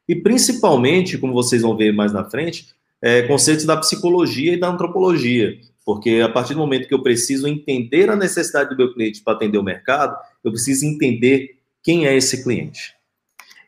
E 0.09 0.17
principalmente, 0.17 1.19
como 1.19 1.33
vocês 1.33 1.62
vão 1.62 1.77
ver 1.77 1.93
mais 1.93 2.12
na 2.12 2.25
frente, 2.25 2.69
é, 3.03 3.23
conceitos 3.23 3.65
da 3.65 3.77
psicologia 3.77 4.55
e 4.55 4.57
da 4.61 4.69
antropologia, 4.69 5.59
porque 5.85 6.21
a 6.25 6.29
partir 6.29 6.55
do 6.55 6.61
momento 6.61 6.89
que 6.89 6.95
eu 6.95 7.03
preciso 7.03 7.47
entender 7.47 8.11
a 8.11 8.17
necessidade 8.17 8.71
do 8.71 8.77
meu 8.77 8.93
cliente 8.93 9.23
para 9.23 9.35
atender 9.35 9.59
o 9.59 9.62
mercado, 9.62 10.17
eu 10.43 10.51
preciso 10.51 10.85
entender 10.85 11.59
quem 11.83 12.07
é 12.07 12.17
esse 12.17 12.43
cliente. 12.43 12.96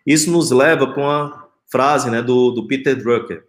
Isso 0.09 0.31
nos 0.31 0.51
leva 0.51 0.87
para 0.87 1.03
uma 1.03 1.49
frase 1.71 2.11
né, 2.11 2.23
do, 2.23 2.51
do 2.51 2.67
Peter 2.67 2.97
Drucker, 2.97 3.45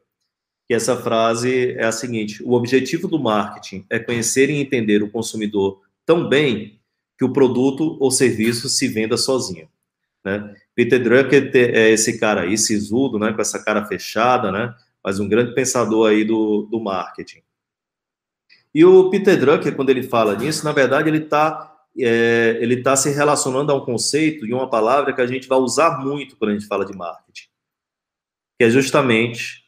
que 0.68 0.74
essa 0.74 0.98
frase 0.98 1.72
é 1.72 1.86
a 1.86 1.92
seguinte: 1.94 2.44
o 2.44 2.52
objetivo 2.52 3.08
do 3.08 3.18
marketing 3.18 3.86
é 3.90 3.98
conhecer 3.98 4.50
e 4.50 4.60
entender 4.60 5.02
o 5.02 5.10
consumidor 5.10 5.80
tão 6.06 6.28
bem 6.28 6.78
que 7.18 7.24
o 7.24 7.32
produto 7.32 7.96
ou 8.02 8.12
serviço 8.12 8.68
se 8.68 8.90
venda 8.90 9.16
sozinho. 9.16 9.70
Né? 10.22 10.54
Peter 10.76 11.02
Drucker 11.02 11.50
é 11.54 11.92
esse 11.92 12.20
cara 12.20 12.42
aí, 12.42 12.58
sisudo, 12.58 13.18
né, 13.18 13.32
com 13.32 13.40
essa 13.40 13.64
cara 13.64 13.86
fechada, 13.86 14.52
né, 14.52 14.76
mas 15.02 15.18
um 15.18 15.30
grande 15.30 15.56
pensador 15.56 16.10
aí 16.10 16.26
do, 16.26 16.68
do 16.70 16.82
marketing. 16.82 17.42
E 18.76 18.84
o 18.84 19.10
Peter 19.10 19.40
Drucker, 19.40 19.78
quando 19.78 19.92
ele 19.92 20.04
fala 20.04 20.36
nisso, 20.36 20.66
na 20.66 20.74
verdade, 20.74 21.08
ele 21.08 21.20
está 21.20 21.69
é, 22.02 22.58
ele 22.62 22.82
tá 22.82 22.96
se 22.96 23.10
relacionando 23.10 23.72
a 23.72 23.76
um 23.76 23.86
conceito 23.86 24.46
e 24.46 24.54
uma 24.54 24.70
palavra 24.70 25.14
que 25.14 25.22
a 25.22 25.28
gente 25.28 25.48
vai 25.48 25.60
usar 25.60 26.00
muito 26.00 26.36
quando 26.38 26.52
a 26.52 26.54
gente 26.54 26.68
fala 26.68 26.86
de 26.86 26.96
marketing, 26.96 27.48
que 28.58 28.66
é 28.66 28.70
justamente 28.70 29.64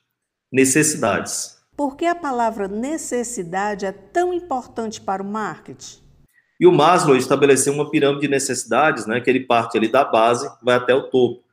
necessidades. 0.52 1.58
Por 1.76 1.96
que 1.96 2.06
a 2.06 2.16
palavra 2.16 2.68
necessidade 2.68 3.86
é 3.86 3.92
tão 3.92 4.34
importante 4.34 5.02
para 5.02 5.24
o 5.24 5.26
marketing? 5.26 6.02
E 6.60 6.68
o 6.68 6.72
Maslow 6.72 7.16
estabeleceu 7.16 7.74
uma 7.74 7.90
pirâmide 7.90 8.22
de 8.22 8.28
necessidades, 8.28 9.08
né, 9.08 9.20
que 9.20 9.30
ele 9.30 9.48
parte 9.48 9.78
ali 9.78 9.92
da 9.92 10.06
base, 10.06 10.48
vai 10.62 10.76
até 10.76 10.94
o 10.94 11.10
topo. 11.10 11.44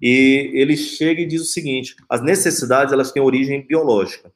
E 0.00 0.50
ele 0.54 0.76
chega 0.76 1.20
e 1.20 1.26
diz 1.26 1.42
o 1.42 1.52
seguinte: 1.52 1.94
as 2.08 2.22
necessidades 2.22 2.92
elas 2.92 3.12
têm 3.12 3.22
origem 3.22 3.66
biológica. 3.66 4.32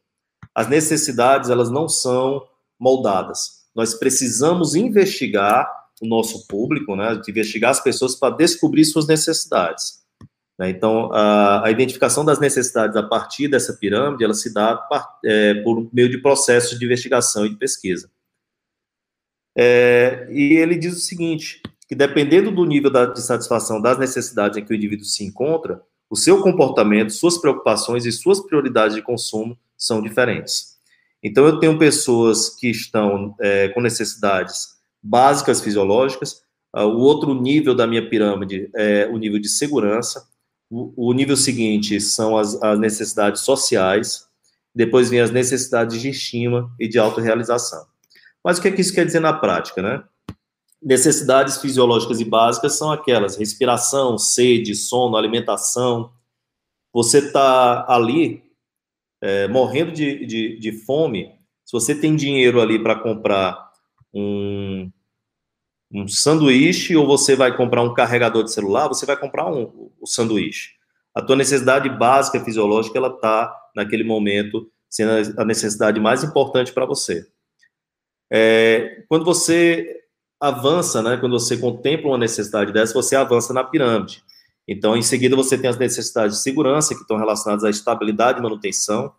As 0.55 0.69
necessidades 0.69 1.51
elas 1.51 1.71
não 1.71 1.89
são 1.89 2.47
moldadas. 2.79 3.66
Nós 3.77 3.95
precisamos 3.95 4.75
investigar 4.75 5.71
o 6.01 6.07
nosso 6.07 6.47
público, 6.47 6.97
né, 6.97 7.21
investigar 7.29 7.71
as 7.71 7.81
pessoas 7.81 8.15
para 8.17 8.35
descobrir 8.35 8.85
suas 8.85 9.07
necessidades. 9.07 10.03
Né? 10.59 10.71
Então, 10.71 11.13
a, 11.13 11.67
a, 11.67 11.71
identificação 11.71 12.25
das 12.25 12.41
necessidades 12.41 12.97
a 12.97 13.03
partir 13.03 13.49
dessa 13.49 13.75
pirâmide, 13.75 14.25
ela 14.25 14.35
se 14.35 14.53
dá 14.53 14.83
é, 15.25 15.55
por 15.63 15.89
meio 15.93 16.09
de 16.09 16.19
processos 16.19 16.79
de 16.79 16.85
investigação 16.85 17.45
e 17.45 17.51
de 17.51 17.57
pesquisa. 17.57 18.11
É, 19.57 20.27
e 20.31 20.55
ele 20.55 20.77
diz 20.77 20.97
o 20.97 21.01
seguinte, 21.01 21.63
que 21.89 21.95
dependendo 21.95 22.51
do 22.51 22.65
nível 22.65 22.91
da, 22.91 23.07
de 23.07 23.23
satisfação 23.23 23.81
das 23.81 23.99
necessidades 23.99 24.59
em 24.59 24.65
que 24.65 24.73
o 24.73 24.77
indivíduo 24.77 25.05
se 25.05 25.25
encontra, 25.25 25.83
o 26.09 26.17
seu 26.17 26.41
comportamento, 26.41 27.13
suas 27.13 27.39
preocupações 27.39 28.07
e 28.07 28.13
suas 28.13 28.41
prioridades 28.41 28.95
de 28.95 29.03
consumo 29.03 29.59
são 29.77 30.01
diferentes. 30.01 30.76
Então, 31.23 31.47
eu 31.47 31.59
tenho 31.59 31.79
pessoas 31.79 32.51
que 32.51 32.71
estão 32.71 33.35
é, 33.41 33.69
com 33.69 33.81
necessidades 33.81 34.77
básicas 35.03 35.61
fisiológicas, 35.61 36.43
uh, 36.75 36.81
o 36.81 37.01
outro 37.01 37.35
nível 37.35 37.75
da 37.75 37.87
minha 37.87 38.09
pirâmide 38.09 38.69
é 38.75 39.07
o 39.07 39.17
nível 39.17 39.39
de 39.39 39.49
segurança, 39.49 40.27
o, 40.71 41.11
o 41.11 41.13
nível 41.13 41.37
seguinte 41.37 42.01
são 42.01 42.37
as, 42.37 42.61
as 42.63 42.79
necessidades 42.79 43.43
sociais, 43.43 44.27
depois 44.75 45.09
vem 45.09 45.21
as 45.21 45.31
necessidades 45.31 46.01
de 46.01 46.11
estima 46.11 46.71
e 46.79 46.89
de 46.89 46.99
autorrealização. 46.99 47.87
Mas 48.45 48.59
o 48.59 48.63
que, 48.63 48.69
é 48.69 48.73
que 48.73 48.81
isso 48.81 48.95
quer 48.95 49.07
dizer 49.07 49.21
na 49.21 49.33
prática, 49.33 49.81
né? 49.81 50.05
Necessidades 50.83 51.59
fisiológicas 51.59 52.21
e 52.21 52.25
básicas 52.25 52.77
são 52.77 52.93
aquelas: 52.93 53.37
respiração, 53.37 54.19
sede, 54.19 54.75
sono, 54.75 55.17
alimentação. 55.17 56.13
Você 56.93 57.19
está 57.19 57.87
ali 57.89 58.46
é, 59.23 59.49
morrendo 59.49 59.93
de, 59.93 60.27
de, 60.27 60.59
de, 60.59 60.73
fome. 60.85 61.31
Se 61.65 61.73
você 61.73 61.95
tem 61.95 62.15
dinheiro 62.15 62.61
ali 62.61 62.79
para 62.83 62.95
comprar 62.95 63.71
um, 64.13 64.91
um 65.93 66.07
sanduíche 66.07 66.97
ou 66.97 67.07
você 67.07 67.35
vai 67.35 67.57
comprar 67.57 67.83
um 67.83 67.95
carregador 67.95 68.45
de 68.45 68.53
celular, 68.53 68.89
você 68.89 69.07
vai 69.07 69.17
comprar 69.17 69.51
um, 69.51 69.91
um 70.01 70.07
sanduíche. 70.07 70.71
A 71.15 71.23
tua 71.23 71.37
necessidade 71.37 71.89
básica 71.89 72.45
fisiológica, 72.45 72.99
ela 72.99 73.09
está, 73.09 73.55
naquele 73.75 74.05
momento, 74.05 74.71
sendo 74.89 75.41
a 75.41 75.45
necessidade 75.45 75.99
mais 75.99 76.23
importante 76.23 76.73
para 76.73 76.85
você. 76.85 77.27
É, 78.31 79.05
quando 79.09 79.25
você 79.25 80.03
avança, 80.41 81.03
né, 81.03 81.17
quando 81.17 81.39
você 81.39 81.57
contempla 81.57 82.11
uma 82.11 82.19
necessidade 82.19 82.73
dessa, 82.73 82.93
você 82.93 83.17
avança 83.17 83.53
na 83.55 83.65
pirâmide. 83.65 84.23
Então, 84.67 84.97
em 84.97 85.03
seguida, 85.03 85.37
você 85.37 85.57
tem 85.57 85.71
as 85.71 85.79
necessidades 85.79 86.37
de 86.37 86.43
segurança, 86.43 86.95
que 86.95 87.03
estão 87.03 87.17
relacionadas 87.17 87.65
à 87.65 87.71
estabilidade 87.71 88.39
e 88.39 88.43
manutenção, 88.43 89.13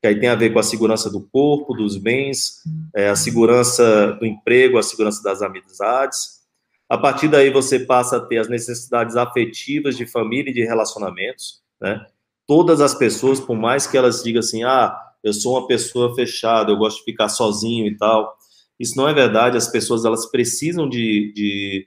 que 0.00 0.08
aí 0.08 0.18
tem 0.18 0.28
a 0.28 0.34
ver 0.34 0.52
com 0.52 0.58
a 0.58 0.62
segurança 0.62 1.10
do 1.10 1.20
corpo, 1.20 1.74
dos 1.74 1.96
bens, 1.96 2.62
é, 2.94 3.08
a 3.08 3.16
segurança 3.16 4.12
do 4.12 4.26
emprego, 4.26 4.78
a 4.78 4.82
segurança 4.82 5.22
das 5.22 5.42
amizades. 5.42 6.42
A 6.88 6.98
partir 6.98 7.28
daí 7.28 7.50
você 7.50 7.78
passa 7.78 8.18
a 8.18 8.20
ter 8.20 8.38
as 8.38 8.48
necessidades 8.48 9.16
afetivas 9.16 9.96
de 9.96 10.06
família 10.06 10.50
e 10.50 10.54
de 10.54 10.62
relacionamentos, 10.62 11.62
né? 11.80 12.04
Todas 12.46 12.82
as 12.82 12.94
pessoas, 12.94 13.40
por 13.40 13.56
mais 13.56 13.86
que 13.86 13.96
elas 13.96 14.22
digam 14.22 14.40
assim, 14.40 14.62
ah, 14.64 14.94
eu 15.22 15.32
sou 15.32 15.58
uma 15.58 15.66
pessoa 15.66 16.14
fechada, 16.14 16.70
eu 16.70 16.76
gosto 16.76 16.98
de 16.98 17.04
ficar 17.04 17.30
sozinho 17.30 17.86
e 17.86 17.96
tal, 17.96 18.36
isso 18.78 18.96
não 18.96 19.08
é 19.08 19.14
verdade. 19.14 19.56
As 19.56 19.68
pessoas 19.68 20.04
elas 20.04 20.26
precisam 20.26 20.86
de, 20.86 21.32
de 21.34 21.86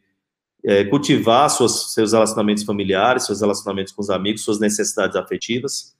é, 0.65 0.84
cultivar 0.86 1.50
suas, 1.50 1.93
seus 1.93 2.13
relacionamentos 2.13 2.63
familiares, 2.63 3.26
seus 3.26 3.41
relacionamentos 3.41 3.93
com 3.93 4.02
os 4.02 4.10
amigos, 4.10 4.43
suas 4.43 4.60
necessidades 4.60 5.15
afetivas. 5.15 5.96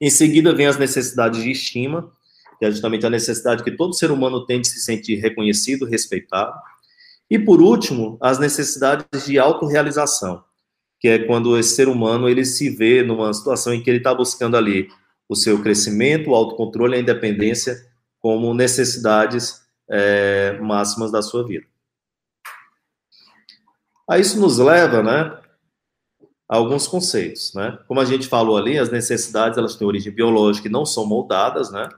Em 0.00 0.10
seguida, 0.10 0.54
vem 0.54 0.66
as 0.66 0.78
necessidades 0.78 1.42
de 1.42 1.50
estima, 1.50 2.10
que 2.58 2.64
é 2.64 2.70
justamente 2.70 3.06
a 3.06 3.10
necessidade 3.10 3.62
que 3.62 3.70
todo 3.70 3.94
ser 3.94 4.10
humano 4.10 4.44
tem 4.44 4.60
de 4.60 4.68
se 4.68 4.80
sentir 4.80 5.16
reconhecido, 5.16 5.86
respeitado. 5.86 6.52
E, 7.30 7.38
por 7.38 7.62
último, 7.62 8.18
as 8.20 8.38
necessidades 8.38 9.26
de 9.26 9.38
autorrealização, 9.38 10.42
que 11.00 11.08
é 11.08 11.18
quando 11.20 11.58
esse 11.58 11.74
ser 11.74 11.88
humano 11.88 12.28
ele 12.28 12.44
se 12.44 12.70
vê 12.70 13.02
numa 13.02 13.32
situação 13.32 13.72
em 13.72 13.82
que 13.82 13.90
ele 13.90 13.98
está 13.98 14.14
buscando 14.14 14.56
ali 14.56 14.88
o 15.28 15.34
seu 15.34 15.62
crescimento, 15.62 16.30
o 16.30 16.34
autocontrole 16.34 16.96
a 16.96 17.00
independência 17.00 17.76
como 18.20 18.54
necessidades 18.54 19.62
é, 19.90 20.58
máximas 20.60 21.10
da 21.10 21.22
sua 21.22 21.46
vida. 21.46 21.66
Aí 24.08 24.20
isso 24.20 24.40
nos 24.40 24.58
leva, 24.58 25.02
né, 25.02 25.38
alguns 26.48 26.86
conceitos, 26.86 27.54
né? 27.54 27.78
Como 27.88 27.98
a 27.98 28.04
gente 28.04 28.28
falou 28.28 28.58
ali, 28.58 28.78
as 28.78 28.90
necessidades 28.90 29.56
elas 29.56 29.74
têm 29.74 29.86
origem 29.86 30.12
biológica 30.12 30.68
e 30.68 30.70
não 30.70 30.84
são 30.84 31.06
moldadas, 31.06 31.70
né? 31.70 31.88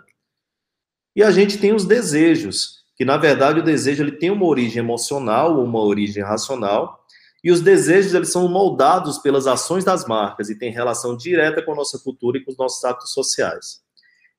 E 1.17 1.23
a 1.23 1.31
gente 1.33 1.59
tem 1.59 1.75
os 1.75 1.85
desejos, 1.85 2.85
que 2.97 3.05
na 3.05 3.17
verdade 3.17 3.59
o 3.59 3.65
desejo 3.65 4.03
ele 4.03 4.13
tem 4.13 4.31
uma 4.31 4.47
origem 4.47 4.79
emocional 4.79 5.57
ou 5.57 5.65
uma 5.65 5.81
origem 5.81 6.23
racional, 6.23 7.05
e 7.43 7.51
os 7.51 7.61
desejos 7.61 8.15
eles 8.15 8.31
são 8.31 8.49
moldados 8.49 9.19
pelas 9.19 9.47
ações 9.47 9.85
das 9.85 10.07
marcas 10.07 10.49
e 10.49 10.59
têm 10.59 10.73
relação 10.73 11.17
direta 11.17 11.61
com 11.61 11.73
a 11.73 11.77
nossa 11.77 11.99
cultura 11.99 12.39
e 12.39 12.45
com 12.45 12.53
os 12.53 12.57
nossos 12.57 12.83
hábitos 12.85 13.13
sociais. 13.13 13.83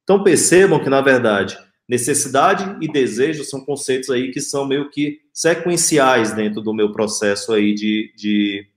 Então 0.04 0.24
percebam 0.24 0.82
que 0.82 0.90
na 0.90 1.02
verdade 1.02 1.58
necessidade 1.88 2.78
e 2.84 2.92
desejo 2.92 3.44
são 3.44 3.64
conceitos 3.64 4.10
aí 4.10 4.32
que 4.32 4.42
são 4.42 4.68
meio 4.68 4.90
que 4.90 5.20
sequenciais 5.34 6.34
dentro 6.34 6.62
do 6.62 6.74
meu 6.74 6.92
processo 6.92 7.54
aí 7.54 7.74
de, 7.74 8.12
de 8.16 8.68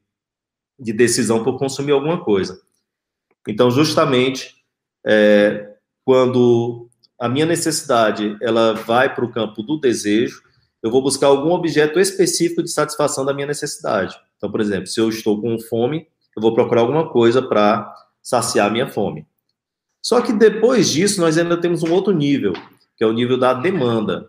de 0.79 0.93
decisão 0.93 1.43
por 1.43 1.59
consumir 1.59 1.93
alguma 1.93 2.23
coisa. 2.23 2.61
Então, 3.47 3.71
justamente, 3.71 4.55
é, 5.05 5.75
quando 6.05 6.89
a 7.19 7.29
minha 7.29 7.47
necessidade 7.47 8.37
ela 8.41 8.75
vai 8.75 9.13
para 9.13 9.25
o 9.25 9.33
campo 9.33 9.63
do 9.63 9.81
desejo, 9.81 10.43
eu 10.83 10.91
vou 10.91 11.03
buscar 11.03 11.27
algum 11.27 11.51
objeto 11.51 11.99
específico 11.99 12.63
de 12.63 12.71
satisfação 12.71 13.25
da 13.25 13.35
minha 13.35 13.47
necessidade. 13.47 14.17
Então, 14.37 14.51
por 14.51 14.61
exemplo, 14.61 14.87
se 14.87 15.01
eu 15.01 15.09
estou 15.09 15.41
com 15.41 15.59
fome, 15.59 16.07
eu 16.37 16.41
vou 16.41 16.55
procurar 16.55 16.83
alguma 16.83 17.11
coisa 17.11 17.43
para 17.43 17.93
saciar 18.23 18.69
a 18.69 18.71
minha 18.71 18.87
fome. 18.87 19.27
Só 20.01 20.21
que 20.21 20.33
depois 20.33 20.89
disso, 20.89 21.21
nós 21.21 21.37
ainda 21.37 21.61
temos 21.61 21.83
um 21.83 21.93
outro 21.93 22.13
nível, 22.13 22.53
que 22.99 23.05
é 23.05 23.07
o 23.07 23.13
nível 23.13 23.39
da 23.39 23.55
demanda. 23.55 24.29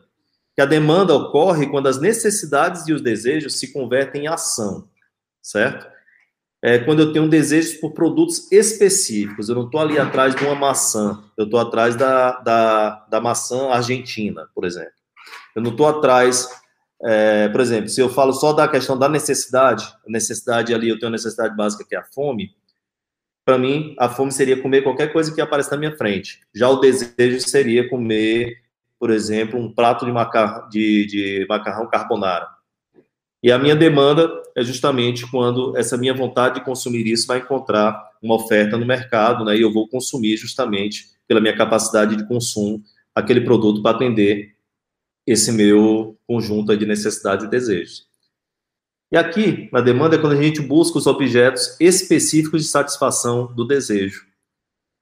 Que 0.56 0.62
a 0.62 0.66
demanda 0.66 1.14
ocorre 1.14 1.68
quando 1.68 1.88
as 1.88 2.00
necessidades 2.00 2.88
e 2.88 2.94
os 2.94 3.02
desejos 3.02 3.60
se 3.60 3.74
convertem 3.74 4.24
em 4.24 4.28
ação, 4.28 4.88
certo? 5.42 5.90
é 6.62 6.78
quando 6.78 7.00
eu 7.00 7.14
tenho 7.14 7.28
desejos 7.30 7.76
por 7.76 7.94
produtos 7.94 8.52
específicos. 8.52 9.48
Eu 9.48 9.56
não 9.56 9.66
estou 9.66 9.80
ali 9.80 9.98
atrás 9.98 10.36
de 10.36 10.44
uma 10.44 10.56
maçã, 10.56 11.24
eu 11.38 11.46
estou 11.46 11.60
atrás 11.60 11.96
da, 11.96 12.32
da, 12.42 13.06
da, 13.10 13.22
maçã 13.22 13.70
argentina, 13.70 14.48
por 14.54 14.66
exemplo. 14.66 14.92
Eu 15.56 15.62
não 15.62 15.72
estou 15.72 15.88
atrás, 15.88 16.50
é, 17.02 17.48
por 17.50 17.62
exemplo, 17.62 17.90
se 17.90 18.02
eu 18.02 18.10
falo 18.10 18.34
só 18.34 18.52
da 18.52 18.68
questão 18.68 18.98
da 18.98 19.08
necessidade, 19.08 19.88
necessidade 20.06 20.74
ali, 20.74 20.90
eu 20.90 21.00
tenho 21.00 21.12
necessidade 21.12 21.56
básica 21.56 21.86
que 21.88 21.96
é 21.96 22.00
a 22.00 22.04
fome, 22.04 22.52
para 23.50 23.58
mim, 23.58 23.96
a 23.98 24.08
fome 24.08 24.32
seria 24.32 24.62
comer 24.62 24.84
qualquer 24.84 25.12
coisa 25.12 25.34
que 25.34 25.42
apareça 25.42 25.72
na 25.72 25.78
minha 25.78 25.98
frente. 25.98 26.42
Já 26.54 26.70
o 26.70 26.80
desejo 26.80 27.42
seria 27.42 27.90
comer, 27.90 28.58
por 29.00 29.10
exemplo, 29.10 29.60
um 29.60 29.74
prato 29.74 30.06
de, 30.06 30.12
macar 30.12 30.70
de, 30.70 31.08
de 31.08 31.46
macarrão 31.50 31.90
carbonara 31.90 32.48
e 33.42 33.52
a 33.52 33.58
minha 33.58 33.76
demanda 33.76 34.30
é 34.56 34.62
justamente 34.62 35.26
quando 35.32 35.76
essa 35.78 35.98
minha 35.98 36.14
vontade 36.14 36.60
de 36.60 36.66
consumir 36.66 37.08
isso 37.08 37.26
vai 37.26 37.40
encontrar 37.40 38.12
uma 38.22 38.36
oferta 38.36 38.78
no 38.78 38.86
mercado, 38.86 39.46
né? 39.46 39.56
E 39.56 39.62
eu 39.62 39.72
vou 39.72 39.88
consumir 39.88 40.36
justamente 40.36 41.06
pela 41.26 41.40
minha 41.40 41.56
capacidade 41.56 42.18
de 42.18 42.28
consumo 42.28 42.84
aquele 43.16 43.42
produto 43.42 43.82
para 43.82 43.96
atender 43.96 44.56
esse 45.26 45.52
meu 45.52 46.18
conjunto 46.28 46.76
de 46.76 46.86
necessidades 46.86 47.46
e 47.46 47.50
desejos. 47.50 48.09
E 49.12 49.18
aqui, 49.18 49.70
na 49.72 49.82
demanda, 49.82 50.16
é 50.16 50.20
quando 50.20 50.34
a 50.34 50.42
gente 50.42 50.62
busca 50.62 50.98
os 50.98 51.08
objetos 51.08 51.76
específicos 51.80 52.64
de 52.64 52.68
satisfação 52.68 53.54
do 53.54 53.66
desejo. 53.66 54.28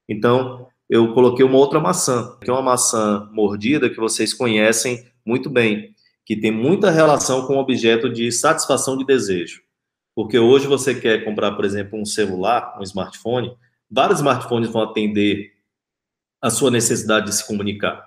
Então, 0.07 0.67
eu 0.89 1.13
coloquei 1.13 1.45
uma 1.45 1.57
outra 1.57 1.79
maçã, 1.79 2.37
que 2.41 2.49
é 2.49 2.53
uma 2.53 2.61
maçã 2.61 3.29
mordida 3.31 3.89
que 3.89 3.97
vocês 3.97 4.33
conhecem 4.33 5.05
muito 5.25 5.49
bem 5.49 5.93
que 6.27 6.35
tem 6.35 6.51
muita 6.51 6.91
relação 6.91 7.47
com 7.47 7.55
o 7.55 7.59
objeto 7.59 8.09
de 8.09 8.29
satisfação 8.33 8.97
de 8.97 9.05
desejo. 9.05 9.61
Porque 10.13 10.37
hoje 10.37 10.67
você 10.67 10.93
quer 10.93 11.23
comprar, 11.23 11.53
por 11.53 11.63
exemplo, 11.63 11.97
um 11.97 12.03
celular, 12.03 12.77
um 12.77 12.83
smartphone, 12.83 13.55
vários 13.89 14.19
smartphones 14.19 14.69
vão 14.69 14.81
atender 14.81 15.53
a 16.41 16.49
sua 16.49 16.69
necessidade 16.69 17.27
de 17.27 17.33
se 17.33 17.47
comunicar. 17.47 18.05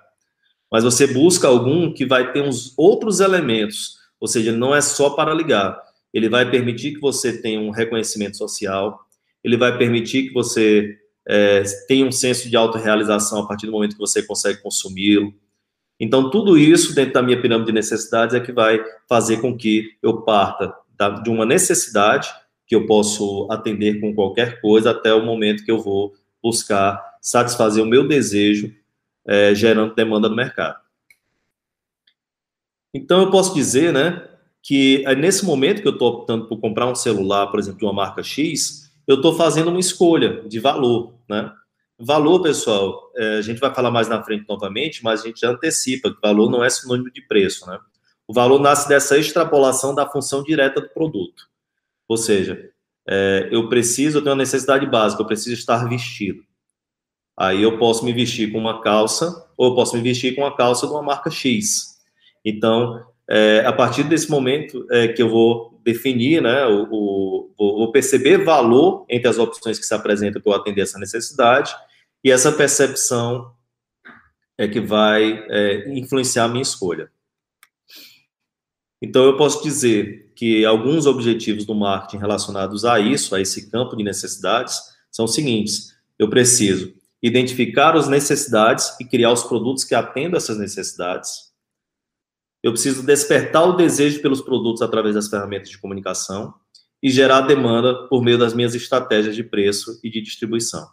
Mas 0.71 0.83
você 0.83 1.07
busca 1.07 1.47
algum 1.47 1.91
que 1.91 2.05
vai 2.05 2.31
ter 2.31 2.43
uns 2.43 2.77
outros 2.77 3.19
elementos, 3.21 3.97
ou 4.19 4.27
seja, 4.27 4.51
não 4.51 4.75
é 4.75 4.81
só 4.81 5.09
para 5.09 5.33
ligar. 5.33 5.81
Ele 6.13 6.29
vai 6.29 6.49
permitir 6.49 6.93
que 6.93 6.99
você 6.99 7.41
tenha 7.41 7.59
um 7.59 7.69
reconhecimento 7.69 8.37
social, 8.37 8.99
ele 9.43 9.57
vai 9.57 9.77
permitir 9.77 10.27
que 10.27 10.33
você 10.33 10.97
é, 11.27 11.63
tenha 11.87 12.05
um 12.05 12.11
senso 12.11 12.49
de 12.49 12.55
autorrealização 12.55 13.39
a 13.39 13.47
partir 13.47 13.65
do 13.65 13.71
momento 13.71 13.93
que 13.93 13.99
você 13.99 14.23
consegue 14.23 14.61
consumi-lo. 14.61 15.33
Então, 15.99 16.29
tudo 16.29 16.57
isso 16.57 16.95
dentro 16.95 17.13
da 17.13 17.21
minha 17.21 17.39
pirâmide 17.39 17.67
de 17.67 17.73
necessidades 17.73 18.35
é 18.35 18.39
que 18.39 18.51
vai 18.51 18.83
fazer 19.07 19.39
com 19.39 19.55
que 19.55 19.97
eu 20.01 20.21
parta 20.21 20.73
de 21.23 21.29
uma 21.29 21.45
necessidade, 21.45 22.29
que 22.65 22.75
eu 22.75 22.85
posso 22.85 23.47
atender 23.51 23.99
com 23.99 24.13
qualquer 24.13 24.61
coisa 24.61 24.91
até 24.91 25.13
o 25.13 25.25
momento 25.25 25.63
que 25.63 25.71
eu 25.71 25.79
vou 25.79 26.13
buscar 26.41 26.99
satisfazer 27.21 27.83
o 27.83 27.87
meu 27.87 28.07
desejo, 28.07 28.73
é, 29.27 29.53
gerando 29.53 29.93
demanda 29.93 30.27
no 30.27 30.35
mercado. 30.35 30.79
Então, 32.93 33.21
eu 33.21 33.31
posso 33.31 33.53
dizer, 33.53 33.93
né, 33.93 34.27
que 34.61 35.03
é 35.05 35.15
nesse 35.15 35.45
momento 35.45 35.81
que 35.81 35.87
eu 35.87 35.93
estou 35.93 36.09
optando 36.09 36.47
por 36.47 36.59
comprar 36.59 36.87
um 36.87 36.95
celular, 36.95 37.47
por 37.47 37.59
exemplo, 37.59 37.79
de 37.79 37.85
uma 37.85 37.93
marca 37.93 38.21
X, 38.21 38.91
eu 39.07 39.15
estou 39.15 39.35
fazendo 39.35 39.69
uma 39.69 39.79
escolha 39.79 40.43
de 40.47 40.59
valor, 40.59 41.13
né? 41.29 41.51
Valor, 41.99 42.41
pessoal, 42.41 43.11
é, 43.15 43.37
a 43.37 43.41
gente 43.41 43.59
vai 43.59 43.73
falar 43.73 43.91
mais 43.91 44.07
na 44.07 44.23
frente 44.23 44.45
novamente, 44.47 45.03
mas 45.03 45.21
a 45.21 45.27
gente 45.27 45.45
antecipa 45.45 46.11
que 46.11 46.21
valor 46.21 46.49
não 46.49 46.63
é 46.63 46.69
sinônimo 46.69 47.11
de 47.11 47.21
preço, 47.21 47.67
né? 47.67 47.79
O 48.27 48.33
valor 48.33 48.59
nasce 48.59 48.87
dessa 48.87 49.17
extrapolação 49.17 49.93
da 49.93 50.07
função 50.07 50.41
direta 50.41 50.81
do 50.81 50.89
produto. 50.89 51.47
Ou 52.07 52.17
seja, 52.17 52.71
é, 53.07 53.49
eu 53.51 53.67
preciso, 53.69 54.17
eu 54.17 54.21
tenho 54.21 54.33
uma 54.33 54.41
necessidade 54.41 54.85
básica, 54.85 55.21
eu 55.21 55.27
preciso 55.27 55.53
estar 55.53 55.87
vestido. 55.87 56.43
Aí 57.37 57.61
eu 57.61 57.77
posso 57.77 58.05
me 58.05 58.13
vestir 58.13 58.51
com 58.51 58.57
uma 58.57 58.81
calça, 58.81 59.47
ou 59.57 59.69
eu 59.69 59.75
posso 59.75 59.95
me 59.95 60.01
vestir 60.01 60.35
com 60.35 60.41
uma 60.41 60.55
calça 60.55 60.85
de 60.87 60.93
uma 60.93 61.01
marca 61.01 61.29
X. 61.29 61.99
Então, 62.43 63.03
é, 63.29 63.63
a 63.65 63.71
partir 63.71 64.03
desse 64.03 64.29
momento 64.29 64.85
é, 64.91 65.07
que 65.09 65.21
eu 65.21 65.29
vou 65.29 65.79
definir, 65.83 66.41
né, 66.41 66.65
o, 66.65 67.49
o, 67.57 67.77
vou 67.77 67.91
perceber 67.91 68.43
valor 68.43 69.05
entre 69.09 69.27
as 69.27 69.37
opções 69.37 69.79
que 69.79 69.85
se 69.85 69.93
apresentam 69.93 70.41
para 70.41 70.51
eu 70.51 70.55
atender 70.55 70.81
essa 70.81 70.99
necessidade, 70.99 71.73
e 72.23 72.31
essa 72.31 72.51
percepção 72.51 73.51
é 74.57 74.67
que 74.67 74.79
vai 74.79 75.45
é, 75.49 75.89
influenciar 75.89 76.45
a 76.45 76.47
minha 76.47 76.61
escolha. 76.61 77.09
Então, 79.01 79.25
eu 79.25 79.35
posso 79.35 79.63
dizer 79.63 80.31
que 80.35 80.63
alguns 80.63 81.07
objetivos 81.07 81.65
do 81.65 81.73
marketing 81.73 82.17
relacionados 82.17 82.85
a 82.85 82.99
isso, 82.99 83.33
a 83.33 83.41
esse 83.41 83.71
campo 83.71 83.95
de 83.95 84.03
necessidades, 84.03 84.79
são 85.11 85.25
os 85.25 85.33
seguintes: 85.33 85.95
eu 86.19 86.29
preciso 86.29 86.93
identificar 87.21 87.95
as 87.95 88.07
necessidades 88.07 88.95
e 88.99 89.05
criar 89.05 89.31
os 89.31 89.43
produtos 89.43 89.83
que 89.83 89.95
atendam 89.95 90.37
essas 90.37 90.57
necessidades. 90.57 91.50
Eu 92.63 92.71
preciso 92.71 93.03
despertar 93.03 93.63
o 93.63 93.73
desejo 93.73 94.21
pelos 94.21 94.41
produtos 94.41 94.81
através 94.81 95.15
das 95.15 95.27
ferramentas 95.27 95.69
de 95.69 95.79
comunicação 95.79 96.53
e 97.01 97.09
gerar 97.09 97.41
demanda 97.41 98.07
por 98.07 98.23
meio 98.23 98.37
das 98.37 98.53
minhas 98.53 98.75
estratégias 98.75 99.35
de 99.35 99.43
preço 99.43 99.99
e 100.03 100.09
de 100.09 100.21
distribuição. 100.21 100.87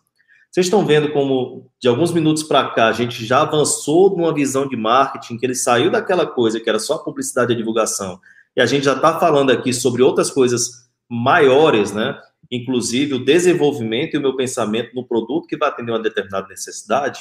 Vocês 0.50 0.64
estão 0.64 0.84
vendo 0.86 1.12
como, 1.12 1.70
de 1.78 1.88
alguns 1.88 2.10
minutos 2.10 2.42
para 2.42 2.70
cá, 2.70 2.88
a 2.88 2.92
gente 2.92 3.24
já 3.24 3.42
avançou 3.42 4.16
numa 4.16 4.32
visão 4.32 4.66
de 4.66 4.76
marketing, 4.76 5.36
que 5.36 5.44
ele 5.44 5.54
saiu 5.54 5.90
daquela 5.90 6.26
coisa 6.26 6.58
que 6.58 6.68
era 6.68 6.78
só 6.78 6.98
publicidade 6.98 7.52
e 7.52 7.56
divulgação, 7.56 8.18
e 8.56 8.60
a 8.60 8.66
gente 8.66 8.84
já 8.84 8.94
está 8.94 9.20
falando 9.20 9.50
aqui 9.50 9.74
sobre 9.74 10.02
outras 10.02 10.30
coisas 10.30 10.88
maiores, 11.08 11.92
né? 11.92 12.18
Inclusive 12.50 13.14
o 13.14 13.24
desenvolvimento 13.24 14.14
e 14.14 14.18
o 14.18 14.22
meu 14.22 14.34
pensamento 14.34 14.94
no 14.94 15.06
produto 15.06 15.46
que 15.46 15.56
vai 15.56 15.68
atender 15.68 15.92
uma 15.92 16.02
determinada 16.02 16.48
necessidade. 16.48 17.20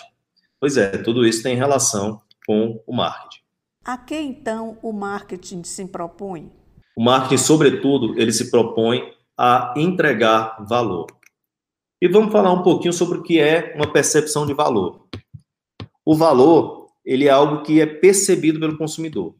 Pois 0.60 0.78
é, 0.78 0.90
tudo 0.98 1.28
isso 1.28 1.44
tem 1.44 1.56
relação 1.56 2.22
com 2.46 2.82
o 2.88 2.96
marketing. 2.96 3.47
A 3.88 3.98
que 3.98 4.20
então 4.20 4.78
o 4.84 4.92
marketing 4.92 5.64
se 5.64 5.86
propõe? 5.86 6.52
O 6.94 7.02
marketing, 7.02 7.38
sobretudo, 7.42 8.20
ele 8.20 8.34
se 8.34 8.52
propõe 8.52 9.14
a 9.40 9.74
entregar 9.78 10.62
valor. 10.68 11.08
E 12.02 12.08
vamos 12.10 12.34
falar 12.34 12.52
um 12.52 12.64
pouquinho 12.64 12.92
sobre 12.92 13.20
o 13.20 13.24
que 13.24 13.40
é 13.40 13.74
uma 13.78 13.90
percepção 13.90 14.46
de 14.46 14.54
valor. 14.54 15.08
O 16.06 16.14
valor, 16.14 16.90
ele 17.06 17.28
é 17.28 17.30
algo 17.30 17.64
que 17.64 17.80
é 17.80 17.86
percebido 17.86 18.60
pelo 18.60 18.78
consumidor. 18.78 19.34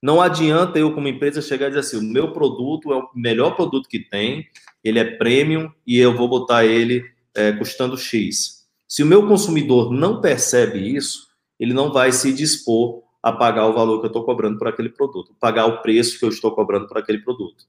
Não 0.00 0.22
adianta 0.22 0.78
eu, 0.78 0.94
como 0.94 1.08
empresa, 1.08 1.42
chegar 1.42 1.66
e 1.66 1.70
dizer 1.70 1.80
assim: 1.80 1.96
o 1.98 2.12
meu 2.12 2.32
produto 2.32 2.92
é 2.92 2.96
o 2.96 3.08
melhor 3.12 3.56
produto 3.56 3.88
que 3.88 3.98
tem, 3.98 4.46
ele 4.84 5.00
é 5.00 5.16
premium 5.16 5.68
e 5.84 5.98
eu 5.98 6.16
vou 6.16 6.28
botar 6.28 6.64
ele 6.64 7.02
é, 7.34 7.50
custando 7.50 7.98
X. 7.98 8.68
Se 8.86 9.02
o 9.02 9.06
meu 9.06 9.26
consumidor 9.26 9.90
não 9.92 10.20
percebe 10.20 10.78
isso, 10.78 11.26
ele 11.58 11.74
não 11.74 11.92
vai 11.92 12.12
se 12.12 12.32
dispor 12.32 13.09
a 13.22 13.32
pagar 13.32 13.66
o 13.66 13.72
valor 13.72 14.00
que 14.00 14.06
eu 14.06 14.08
estou 14.08 14.24
cobrando 14.24 14.58
por 14.58 14.68
aquele 14.68 14.88
produto, 14.88 15.34
pagar 15.38 15.66
o 15.66 15.82
preço 15.82 16.18
que 16.18 16.24
eu 16.24 16.28
estou 16.30 16.52
cobrando 16.52 16.86
por 16.86 16.98
aquele 16.98 17.18
produto. 17.18 17.64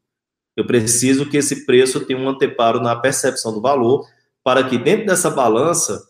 Eu 0.55 0.65
preciso 0.65 1.29
que 1.29 1.37
esse 1.37 1.65
preço 1.65 2.05
tenha 2.05 2.19
um 2.19 2.27
anteparo 2.27 2.81
na 2.81 2.95
percepção 2.95 3.53
do 3.53 3.61
valor, 3.61 4.05
para 4.43 4.63
que 4.63 4.77
dentro 4.77 5.05
dessa 5.05 5.29
balança, 5.29 6.09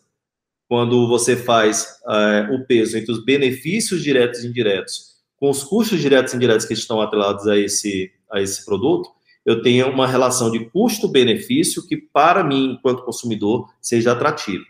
quando 0.68 1.06
você 1.06 1.36
faz 1.36 1.86
é, 2.08 2.48
o 2.52 2.64
peso 2.66 2.96
entre 2.96 3.12
os 3.12 3.24
benefícios 3.24 4.02
diretos 4.02 4.42
e 4.42 4.48
indiretos, 4.48 5.12
com 5.36 5.50
os 5.50 5.62
custos 5.62 6.00
diretos 6.00 6.32
e 6.32 6.36
indiretos 6.36 6.66
que 6.66 6.74
estão 6.74 7.00
atrelados 7.00 7.46
a 7.46 7.58
esse, 7.58 8.12
a 8.30 8.40
esse 8.40 8.64
produto, 8.64 9.10
eu 9.44 9.60
tenha 9.60 9.88
uma 9.88 10.06
relação 10.06 10.50
de 10.50 10.70
custo-benefício 10.70 11.86
que, 11.86 11.96
para 11.96 12.44
mim, 12.44 12.74
enquanto 12.74 13.04
consumidor, 13.04 13.68
seja 13.80 14.12
atrativo. 14.12 14.64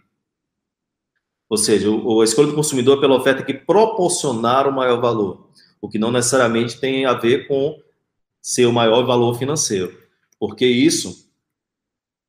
Ou 1.53 1.59
seja, 1.59 1.87
a 1.87 2.25
escolha 2.25 2.49
do 2.49 2.55
consumidor 2.55 2.97
é 2.97 3.01
pela 3.03 3.15
oferta 3.15 3.43
que 3.43 3.53
proporcionar 3.53 4.67
o 4.67 4.73
maior 4.73 5.03
valor, 5.03 5.51
o 5.83 5.87
que 5.87 5.99
não 5.99 6.11
necessariamente 6.11 6.81
tem 6.81 7.05
a 7.05 7.12
ver 7.12 7.47
com 7.47 7.79
ser 8.41 8.65
o 8.65 8.73
maior 8.73 9.05
valor 9.05 9.38
financeiro, 9.38 9.95
porque 10.41 10.65
isso 10.65 11.31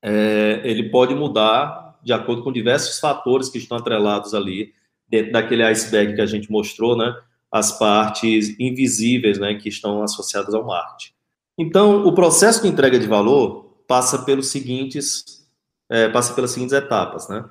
é, 0.01 0.59
ele 0.65 0.89
pode 0.89 1.15
mudar 1.15 1.97
de 2.03 2.11
acordo 2.11 2.43
com 2.43 2.51
diversos 2.51 2.99
fatores 2.99 3.47
que 3.47 3.57
estão 3.57 3.77
atrelados 3.77 4.33
ali 4.33 4.73
dentro 5.07 5.31
daquele 5.31 5.63
iceberg 5.63 6.15
que 6.15 6.21
a 6.21 6.25
gente 6.25 6.51
mostrou, 6.51 6.97
né? 6.97 7.15
As 7.49 7.79
partes 7.79 8.59
invisíveis, 8.59 9.39
né, 9.39 9.53
que 9.53 9.69
estão 9.69 10.03
associadas 10.03 10.53
ao 10.53 10.65
marketing. 10.65 11.13
Então, 11.57 12.05
o 12.05 12.13
processo 12.13 12.61
de 12.61 12.67
entrega 12.67 12.99
de 12.99 13.07
valor 13.07 13.73
passa 13.87 14.17
pelos 14.23 14.47
seguintes, 14.47 15.47
é, 15.89 16.09
passa 16.09 16.33
pelas 16.33 16.51
seguintes 16.51 16.73
etapas, 16.73 17.29
né? 17.29 17.45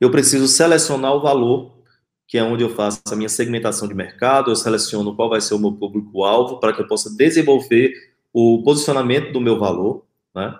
Eu 0.00 0.10
preciso 0.10 0.46
selecionar 0.46 1.12
o 1.14 1.20
valor, 1.20 1.78
que 2.26 2.38
é 2.38 2.42
onde 2.42 2.62
eu 2.62 2.70
faço 2.70 3.00
a 3.10 3.16
minha 3.16 3.28
segmentação 3.28 3.88
de 3.88 3.94
mercado, 3.94 4.50
eu 4.50 4.56
seleciono 4.56 5.16
qual 5.16 5.30
vai 5.30 5.40
ser 5.40 5.54
o 5.54 5.58
meu 5.58 5.72
público-alvo 5.72 6.60
para 6.60 6.72
que 6.72 6.82
eu 6.82 6.86
possa 6.86 7.14
desenvolver 7.16 7.92
o 8.32 8.62
posicionamento 8.62 9.32
do 9.32 9.40
meu 9.40 9.58
valor, 9.58 10.04
né? 10.34 10.54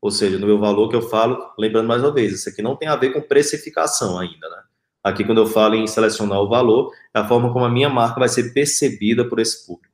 Ou 0.00 0.10
seja, 0.10 0.38
no 0.38 0.46
meu 0.46 0.58
valor 0.58 0.88
que 0.88 0.96
eu 0.96 1.02
falo, 1.02 1.52
lembrando 1.58 1.88
mais 1.88 2.02
uma 2.02 2.12
vez, 2.12 2.32
isso 2.32 2.48
aqui 2.48 2.62
não 2.62 2.76
tem 2.76 2.88
a 2.88 2.96
ver 2.96 3.12
com 3.12 3.20
precificação 3.20 4.18
ainda, 4.18 4.48
né? 4.48 4.62
Aqui, 5.02 5.24
quando 5.24 5.38
eu 5.38 5.46
falo 5.46 5.74
em 5.74 5.86
selecionar 5.86 6.40
o 6.40 6.48
valor, 6.48 6.92
é 7.14 7.20
a 7.20 7.26
forma 7.26 7.52
como 7.52 7.64
a 7.64 7.70
minha 7.70 7.88
marca 7.88 8.20
vai 8.20 8.28
ser 8.28 8.52
percebida 8.52 9.26
por 9.26 9.40
esse 9.40 9.66
público. 9.66 9.89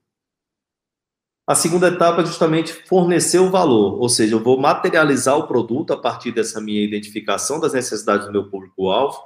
A 1.47 1.55
segunda 1.55 1.87
etapa 1.87 2.23
é 2.23 2.27
justamente 2.27 2.73
fornecer 2.73 3.39
o 3.39 3.51
valor, 3.51 4.01
ou 4.01 4.09
seja, 4.09 4.35
eu 4.35 4.43
vou 4.43 4.59
materializar 4.59 5.39
o 5.39 5.47
produto 5.47 5.93
a 5.93 5.97
partir 5.97 6.33
dessa 6.33 6.61
minha 6.61 6.83
identificação 6.83 7.61
das 7.61 7.73
necessidades 7.73 8.27
do 8.27 8.33
meu 8.33 8.51
público-alvo 8.51 9.17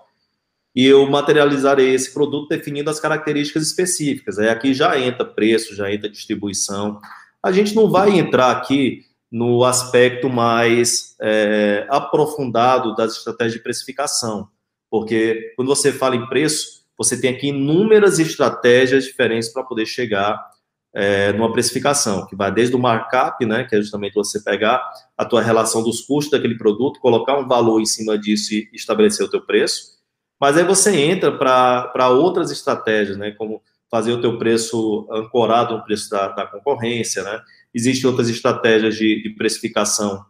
e 0.76 0.85
eu 0.85 1.09
materializarei 1.09 1.94
esse 1.94 2.12
produto 2.12 2.48
definindo 2.48 2.90
as 2.90 3.00
características 3.00 3.62
específicas. 3.62 4.38
Aí 4.38 4.50
aqui 4.50 4.74
já 4.74 4.98
entra 5.00 5.24
preço, 5.24 5.74
já 5.74 5.90
entra 5.90 6.11
distribuição. 6.11 7.00
A 7.42 7.50
gente 7.50 7.74
não 7.74 7.90
vai 7.90 8.18
entrar 8.18 8.50
aqui 8.50 9.06
no 9.33 9.64
aspecto 9.64 10.28
mais 10.28 11.16
é, 11.22 11.87
aprofundado 11.88 12.94
das 12.94 13.16
estratégias 13.16 13.54
de 13.54 13.62
precificação, 13.62 14.46
porque 14.90 15.54
quando 15.56 15.68
você 15.68 15.90
fala 15.90 16.16
em 16.16 16.28
preço, 16.28 16.85
você 16.98 17.18
tem 17.18 17.35
aqui 17.35 17.46
inúmeras 17.46 18.18
estratégias 18.18 19.04
diferentes 19.04 19.48
para 19.48 19.62
poder 19.62 19.87
chegar 19.87 20.49
é, 20.92 21.33
numa 21.33 21.53
precificação, 21.53 22.26
que 22.26 22.35
vai 22.35 22.53
desde 22.53 22.74
o 22.74 22.79
markup, 22.79 23.44
né, 23.46 23.64
que 23.64 23.74
é 23.74 23.81
justamente 23.81 24.14
você 24.14 24.42
pegar 24.42 24.83
a 25.16 25.24
tua 25.24 25.40
relação 25.40 25.83
dos 25.83 26.00
custos 26.00 26.33
daquele 26.33 26.57
produto, 26.57 27.00
colocar 27.00 27.38
um 27.38 27.46
valor 27.46 27.81
em 27.81 27.87
cima 27.87 28.18
disso 28.18 28.55
e 28.55 28.68
estabelecer 28.72 29.24
o 29.24 29.31
teu 29.31 29.40
preço, 29.40 29.98
mas 30.40 30.57
aí 30.57 30.64
você 30.64 30.96
entra 30.96 31.31
para 31.37 32.09
outras 32.09 32.50
estratégias, 32.50 33.16
né, 33.16 33.31
como 33.33 33.62
fazer 33.90 34.12
o 34.12 34.20
teu 34.20 34.38
preço 34.38 35.07
ancorado 35.11 35.76
no 35.76 35.85
preço 35.85 36.11
da, 36.11 36.29
da 36.29 36.46
concorrência, 36.46 37.22
né, 37.22 37.40
existem 37.72 38.09
outras 38.09 38.29
estratégias 38.29 38.96
de, 38.96 39.22
de 39.22 39.31
precificação, 39.31 40.24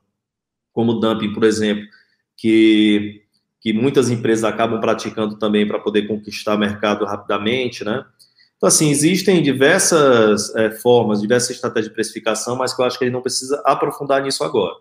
como 0.73 0.93
o 0.93 1.01
dumping, 1.01 1.33
por 1.33 1.45
exemplo, 1.45 1.85
que, 2.37 3.23
que 3.61 3.73
muitas 3.73 4.11
empresas 4.11 4.45
acabam 4.45 4.81
praticando 4.81 5.39
também 5.39 5.67
para 5.67 5.79
poder 5.79 6.07
conquistar 6.07 6.57
mercado 6.59 7.07
rapidamente, 7.07 7.83
né, 7.83 8.05
então, 8.61 8.69
assim, 8.69 8.91
existem 8.91 9.43
diversas 9.43 10.55
é, 10.55 10.71
formas, 10.71 11.23
diversas 11.23 11.49
estratégias 11.53 11.89
de 11.89 11.95
precificação, 11.95 12.57
mas 12.57 12.75
que 12.75 12.83
eu 12.83 12.85
acho 12.85 12.99
que 12.99 13.07
gente 13.07 13.15
não 13.15 13.23
precisa 13.23 13.59
aprofundar 13.65 14.23
nisso 14.23 14.45
agora. 14.45 14.75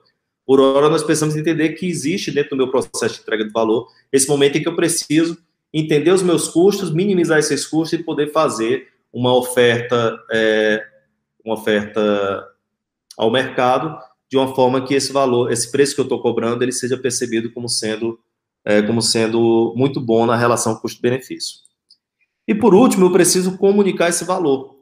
Por 0.46 0.60
hora, 0.60 0.90
nós 0.90 1.02
precisamos 1.02 1.38
entender 1.38 1.70
que 1.70 1.88
existe 1.88 2.30
dentro 2.30 2.50
do 2.50 2.58
meu 2.58 2.70
processo 2.70 3.16
de 3.16 3.22
entrega 3.22 3.46
de 3.46 3.54
valor 3.54 3.88
esse 4.12 4.28
momento 4.28 4.58
em 4.58 4.62
que 4.62 4.68
eu 4.68 4.76
preciso 4.76 5.38
entender 5.74 6.12
os 6.12 6.22
meus 6.22 6.50
custos, 6.50 6.94
minimizar 6.94 7.40
esses 7.40 7.66
custos 7.66 7.98
e 7.98 8.04
poder 8.04 8.34
fazer 8.34 8.90
uma 9.14 9.34
oferta, 9.34 10.20
é, 10.30 10.86
uma 11.46 11.54
oferta 11.54 12.50
ao 13.16 13.32
mercado 13.32 13.98
de 14.30 14.36
uma 14.36 14.54
forma 14.54 14.86
que 14.86 14.94
esse 14.94 15.14
valor, 15.14 15.54
esse 15.54 15.72
preço 15.72 15.96
que 15.96 16.02
eu 16.02 16.04
estou 16.04 16.22
cobrando, 16.22 16.62
ele 16.66 16.74
seja 16.74 16.98
percebido 16.98 17.50
como 17.54 17.70
sendo, 17.70 18.20
é, 18.66 18.82
como 18.82 19.02
sendo 19.02 19.74
muito 19.74 20.02
bom 20.02 20.26
na 20.26 20.36
relação 20.36 20.76
custo-benefício. 20.76 21.69
E 22.50 22.56
por 22.56 22.74
último, 22.74 23.06
eu 23.06 23.12
preciso 23.12 23.60
comunicar 23.60 24.10
esse 24.10 24.26
valor. 24.26 24.76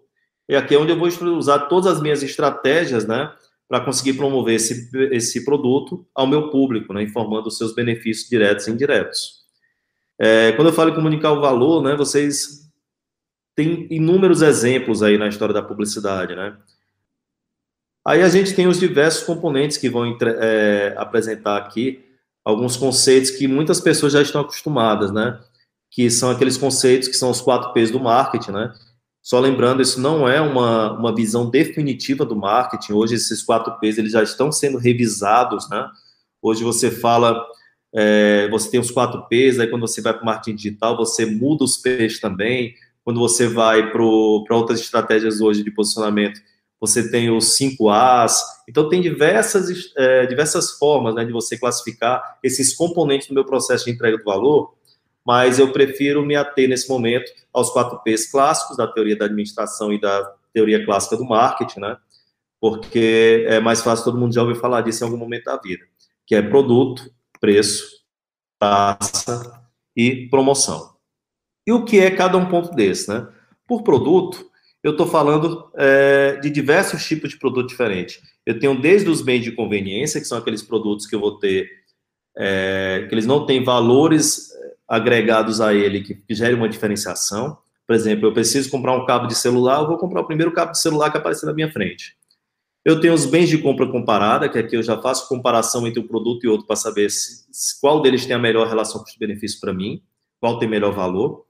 E 0.48 0.56
aqui 0.56 0.74
é 0.74 0.80
onde 0.80 0.94
eu 0.94 0.98
vou 0.98 1.10
usar 1.36 1.68
todas 1.68 1.86
as 1.86 2.02
minhas 2.02 2.24
estratégias, 2.24 3.06
né, 3.06 3.30
para 3.68 3.82
conseguir 3.82 4.14
promover 4.14 4.56
esse, 4.56 4.90
esse 5.12 5.44
produto 5.44 6.08
ao 6.16 6.26
meu 6.26 6.50
público, 6.50 6.94
né, 6.94 7.04
informando 7.04 7.50
os 7.50 7.58
seus 7.58 7.76
benefícios 7.76 8.30
diretos 8.30 8.66
e 8.68 8.72
indiretos. 8.72 9.46
É, 10.18 10.54
quando 10.54 10.70
eu 10.70 10.74
falo 10.74 10.92
em 10.92 10.96
comunicar 10.96 11.34
o 11.34 11.42
valor, 11.42 11.84
né, 11.84 11.94
vocês 11.94 12.72
têm 13.54 13.86
inúmeros 13.92 14.42
exemplos 14.42 15.04
aí 15.04 15.18
na 15.18 15.28
história 15.28 15.54
da 15.54 15.62
publicidade, 15.62 16.38
né? 16.38 16.56
Aí 18.06 18.22
a 18.22 18.30
gente 18.30 18.56
tem 18.56 18.66
os 18.66 18.80
diversos 18.80 19.24
componentes 19.24 19.76
que 19.76 19.90
vão 19.90 20.18
é, 20.40 20.94
apresentar 20.96 21.58
aqui 21.58 22.02
alguns 22.46 22.78
conceitos 22.78 23.32
que 23.32 23.46
muitas 23.46 23.82
pessoas 23.82 24.14
já 24.14 24.22
estão 24.22 24.40
acostumadas, 24.40 25.12
né? 25.12 25.38
Que 25.98 26.12
são 26.12 26.30
aqueles 26.30 26.58
conceitos 26.58 27.08
que 27.08 27.16
são 27.16 27.32
os 27.32 27.42
quatro 27.42 27.74
P's 27.74 27.90
do 27.90 28.00
marketing, 28.00 28.52
né? 28.52 28.72
Só 29.20 29.40
lembrando, 29.40 29.82
isso 29.82 30.00
não 30.00 30.30
é 30.30 30.40
uma, 30.40 30.94
uma 30.94 31.16
visão 31.16 31.50
definitiva 31.50 32.24
do 32.24 32.36
marketing. 32.36 32.94
Hoje, 32.94 33.16
esses 33.16 33.42
quatro 33.42 33.80
P's 33.80 33.98
eles 33.98 34.12
já 34.12 34.22
estão 34.22 34.52
sendo 34.52 34.78
revisados, 34.78 35.68
né? 35.72 35.90
Hoje 36.40 36.64
você 36.64 36.92
fala, 36.92 37.44
é, 37.96 38.48
você 38.52 38.70
tem 38.70 38.80
os 38.80 38.92
quatro 38.92 39.28
P's, 39.28 39.60
aí 39.60 39.66
quando 39.66 39.82
você 39.82 40.00
vai 40.00 40.14
para 40.14 40.22
o 40.22 40.26
marketing 40.28 40.56
digital, 40.56 40.96
você 40.96 41.26
muda 41.26 41.64
os 41.64 41.78
P's 41.78 42.20
também. 42.20 42.76
Quando 43.04 43.20
você 43.20 43.48
vai 43.48 43.90
para 43.92 44.04
outras 44.04 44.80
estratégias 44.80 45.42
hoje 45.42 45.64
de 45.64 45.72
posicionamento, 45.72 46.40
você 46.80 47.10
tem 47.10 47.36
os 47.36 47.56
5 47.56 47.90
As. 47.90 48.40
Então, 48.70 48.88
tem 48.88 49.02
diversas, 49.02 49.92
é, 49.98 50.28
diversas 50.28 50.78
formas 50.78 51.16
né, 51.16 51.26
de 51.26 51.32
você 51.32 51.58
classificar 51.58 52.38
esses 52.44 52.76
componentes 52.76 53.28
do 53.28 53.34
meu 53.34 53.46
processo 53.46 53.86
de 53.86 53.92
entrega 53.92 54.20
do 54.20 54.24
valor 54.24 54.77
mas 55.28 55.60
eu 55.60 55.74
prefiro 55.74 56.26
me 56.26 56.38
ater 56.38 56.70
nesse 56.70 56.88
momento 56.88 57.30
aos 57.54 57.70
quatro 57.70 58.02
P's 58.02 58.32
clássicos 58.32 58.78
da 58.78 58.88
teoria 58.88 59.18
da 59.18 59.26
administração 59.26 59.92
e 59.92 60.00
da 60.00 60.24
teoria 60.54 60.86
clássica 60.86 61.18
do 61.18 61.26
marketing, 61.26 61.82
né? 61.82 61.98
Porque 62.62 63.46
é 63.46 63.60
mais 63.60 63.82
fácil, 63.82 64.06
todo 64.06 64.18
mundo 64.18 64.34
já 64.34 64.42
ouviu 64.42 64.56
falar 64.56 64.80
disso 64.80 65.04
em 65.04 65.06
algum 65.06 65.18
momento 65.18 65.44
da 65.44 65.58
vida, 65.58 65.84
que 66.26 66.34
é 66.34 66.42
produto, 66.42 67.12
preço, 67.42 68.06
taxa 68.58 69.62
e 69.94 70.30
promoção. 70.30 70.96
E 71.68 71.74
o 71.74 71.84
que 71.84 72.00
é 72.00 72.10
cada 72.10 72.38
um 72.38 72.46
ponto 72.46 72.74
desse, 72.74 73.10
né? 73.10 73.28
Por 73.68 73.84
produto, 73.84 74.50
eu 74.82 74.92
estou 74.92 75.08
falando 75.08 75.70
é, 75.76 76.38
de 76.38 76.50
diversos 76.50 77.06
tipos 77.06 77.32
de 77.32 77.38
produto 77.38 77.68
diferentes. 77.68 78.22
Eu 78.46 78.58
tenho 78.58 78.80
desde 78.80 79.10
os 79.10 79.22
bens 79.22 79.44
de 79.44 79.52
conveniência, 79.52 80.22
que 80.22 80.28
são 80.28 80.38
aqueles 80.38 80.64
produtos 80.64 81.06
que 81.06 81.14
eu 81.14 81.20
vou 81.20 81.38
ter, 81.38 81.70
é, 82.38 83.06
que 83.10 83.14
eles 83.14 83.26
não 83.26 83.46
têm 83.46 83.62
valores 83.62 84.56
agregados 84.88 85.60
a 85.60 85.74
ele 85.74 86.02
que, 86.02 86.16
que 86.16 86.34
gere 86.34 86.54
uma 86.54 86.70
diferenciação. 86.70 87.58
Por 87.86 87.96
exemplo, 87.96 88.28
eu 88.28 88.34
preciso 88.34 88.70
comprar 88.70 88.96
um 88.96 89.06
cabo 89.06 89.28
de 89.28 89.36
celular, 89.36 89.82
eu 89.82 89.88
vou 89.88 89.98
comprar 89.98 90.22
o 90.22 90.26
primeiro 90.26 90.52
cabo 90.54 90.72
de 90.72 90.80
celular 90.80 91.12
que 91.12 91.18
aparecer 91.18 91.46
na 91.46 91.54
minha 91.54 91.72
frente. 91.72 92.16
Eu 92.86 93.02
tenho 93.02 93.14
os 93.14 93.26
bens 93.26 93.50
de 93.50 93.58
compra 93.58 93.86
comparada, 93.86 94.48
que 94.48 94.58
aqui 94.58 94.76
eu 94.78 94.84
já 94.84 94.98
faço 95.02 95.28
comparação 95.28 95.86
entre 95.86 96.00
um 96.00 96.08
produto 96.08 96.46
e 96.46 96.48
outro 96.48 96.66
para 96.66 96.76
saber 96.78 97.10
se, 97.10 97.46
se, 97.52 97.80
qual 97.82 98.02
deles 98.02 98.26
tem 98.26 98.36
a 98.36 98.40
melhor 98.40 98.68
relação 98.68 99.02
custo-benefício 99.02 99.60
para 99.60 99.74
mim, 99.74 100.02
qual 100.40 100.58
tem 100.58 100.70
melhor 100.70 100.94
valor. 100.94 101.46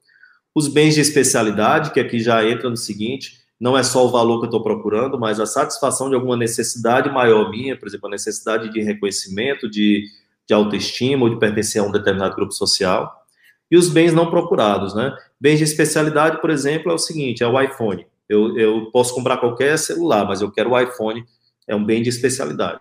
Os 0.56 0.68
bens 0.68 0.96
de 0.96 1.02
especialidade, 1.02 1.92
que 1.92 2.00
aqui 2.00 2.20
já 2.20 2.44
entra 2.44 2.70
no 2.70 2.78
seguinte, 2.78 3.40
não 3.60 3.78
é 3.78 3.84
só 3.84 4.04
o 4.06 4.10
valor 4.10 4.40
que 4.40 4.46
eu 4.46 4.50
estou 4.50 4.64
procurando, 4.64 5.20
mas 5.20 5.40
a 5.40 5.46
satisfação 5.46 6.10
de 6.10 6.16
alguma 6.16 6.36
necessidade 6.36 7.10
maior 7.10 7.52
minha, 7.52 7.78
por 7.78 7.88
exemplo, 7.88 8.08
a 8.08 8.12
necessidade 8.12 8.72
de 8.72 8.82
reconhecimento, 8.82 9.70
de, 9.70 10.06
de 10.48 10.54
autoestima 10.56 11.26
ou 11.26 11.30
de 11.30 11.40
pertencer 11.40 11.82
a 11.82 11.86
um 11.86 11.92
determinado 11.92 12.36
grupo 12.36 12.52
social 12.52 13.27
e 13.70 13.78
os 13.78 13.90
bens 13.90 14.14
não 14.14 14.30
procurados, 14.30 14.96
né? 14.96 15.16
Bens 15.40 15.58
de 15.58 15.64
especialidade, 15.64 16.40
por 16.40 16.50
exemplo, 16.50 16.92
é 16.92 16.96
o 16.96 16.98
seguinte, 16.98 17.44
é 17.44 17.48
o 17.48 17.62
iPhone. 17.62 18.06
Eu, 18.28 18.58
eu 18.58 18.92
posso 18.92 19.14
comprar 19.14 19.38
qualquer 19.38 19.78
celular, 19.78 20.26
mas 20.26 20.42
eu 20.42 20.52
quero 20.52 20.72
o 20.72 20.80
iPhone, 20.80 21.26
é 21.68 21.76
um 21.76 21.84
bem 21.84 22.02
de 22.02 22.10
especialidade. 22.10 22.80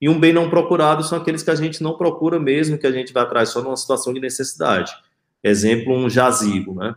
E 0.00 0.08
um 0.08 0.18
bem 0.18 0.32
não 0.32 0.50
procurado 0.50 1.02
são 1.02 1.18
aqueles 1.18 1.42
que 1.42 1.50
a 1.50 1.54
gente 1.54 1.82
não 1.82 1.96
procura 1.96 2.38
mesmo, 2.38 2.78
que 2.78 2.86
a 2.86 2.92
gente 2.92 3.12
vai 3.12 3.22
atrás 3.22 3.48
só 3.48 3.62
numa 3.62 3.76
situação 3.76 4.12
de 4.12 4.20
necessidade. 4.20 4.92
Exemplo, 5.42 5.94
um 5.94 6.08
jazigo, 6.08 6.74
né? 6.74 6.94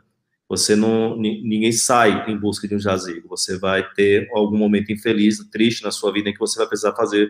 Você 0.50 0.76
não, 0.76 1.18
ninguém 1.18 1.74
sai 1.74 2.30
em 2.32 2.38
busca 2.38 2.68
de 2.68 2.76
um 2.76 2.80
jazigo. 2.80 3.28
Você 3.28 3.58
vai 3.58 3.88
ter 3.94 4.30
algum 4.34 4.58
momento 4.58 4.92
infeliz, 4.92 5.40
triste 5.52 5.84
na 5.84 5.92
sua 5.92 6.12
vida 6.12 6.30
em 6.30 6.34
que 6.34 6.40
você 6.40 6.58
vai 6.58 6.68
precisar 6.68 6.94
fazer 6.94 7.30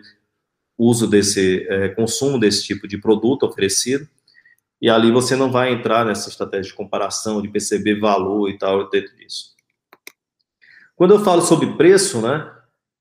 uso 0.78 1.08
desse 1.08 1.66
é, 1.68 1.88
consumo 1.88 2.38
desse 2.38 2.64
tipo 2.64 2.86
de 2.86 2.96
produto 2.96 3.44
oferecido 3.44 4.08
e 4.80 4.88
ali 4.88 5.10
você 5.10 5.34
não 5.34 5.50
vai 5.50 5.72
entrar 5.72 6.04
nessa 6.04 6.28
estratégia 6.28 6.70
de 6.70 6.76
comparação, 6.76 7.42
de 7.42 7.48
perceber 7.48 7.98
valor 7.98 8.48
e 8.48 8.56
tal 8.56 8.88
dentro 8.88 9.16
disso. 9.16 9.56
Quando 10.94 11.14
eu 11.14 11.24
falo 11.24 11.42
sobre 11.42 11.76
preço, 11.76 12.20
né, 12.20 12.50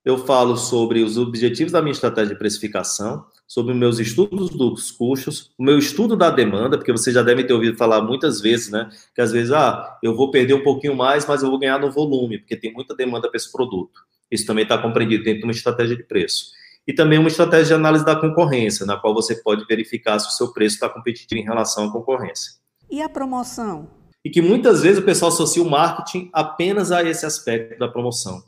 eu 0.03 0.17
falo 0.17 0.55
sobre 0.55 1.03
os 1.03 1.17
objetivos 1.17 1.71
da 1.71 1.81
minha 1.81 1.91
estratégia 1.91 2.33
de 2.33 2.39
precificação, 2.39 3.25
sobre 3.47 3.73
meus 3.73 3.99
estudos 3.99 4.49
dos 4.49 4.91
custos, 4.91 5.51
o 5.57 5.63
meu 5.63 5.77
estudo 5.77 6.15
da 6.15 6.29
demanda, 6.29 6.77
porque 6.77 6.91
você 6.91 7.11
já 7.11 7.21
deve 7.21 7.43
ter 7.43 7.53
ouvido 7.53 7.77
falar 7.77 8.01
muitas 8.01 8.39
vezes, 8.39 8.69
né, 8.69 8.89
que 9.13 9.21
às 9.21 9.31
vezes, 9.31 9.51
ah, 9.51 9.97
eu 10.01 10.15
vou 10.15 10.31
perder 10.31 10.53
um 10.53 10.63
pouquinho 10.63 10.95
mais, 10.95 11.25
mas 11.25 11.43
eu 11.43 11.49
vou 11.49 11.59
ganhar 11.59 11.79
no 11.79 11.91
volume, 11.91 12.39
porque 12.39 12.55
tem 12.55 12.73
muita 12.73 12.95
demanda 12.95 13.27
para 13.29 13.37
esse 13.37 13.51
produto. 13.51 13.99
Isso 14.29 14.45
também 14.45 14.63
está 14.63 14.77
compreendido 14.77 15.23
dentro 15.23 15.39
de 15.39 15.45
uma 15.45 15.51
estratégia 15.51 15.95
de 15.95 16.03
preço 16.03 16.57
e 16.87 16.93
também 16.93 17.19
uma 17.19 17.27
estratégia 17.27 17.67
de 17.67 17.73
análise 17.73 18.05
da 18.05 18.15
concorrência, 18.15 18.85
na 18.85 18.95
qual 18.95 19.13
você 19.13 19.35
pode 19.35 19.65
verificar 19.65 20.17
se 20.19 20.29
o 20.29 20.31
seu 20.31 20.53
preço 20.53 20.75
está 20.75 20.87
competitivo 20.87 21.41
em 21.41 21.43
relação 21.43 21.89
à 21.89 21.91
concorrência. 21.91 22.53
E 22.89 23.01
a 23.01 23.09
promoção? 23.09 23.89
E 24.23 24.29
que 24.29 24.41
muitas 24.41 24.81
vezes 24.81 24.99
o 24.99 25.05
pessoal 25.05 25.29
associa 25.29 25.61
o 25.61 25.69
marketing 25.69 26.29
apenas 26.31 26.91
a 26.91 27.03
esse 27.03 27.25
aspecto 27.25 27.77
da 27.77 27.89
promoção 27.89 28.41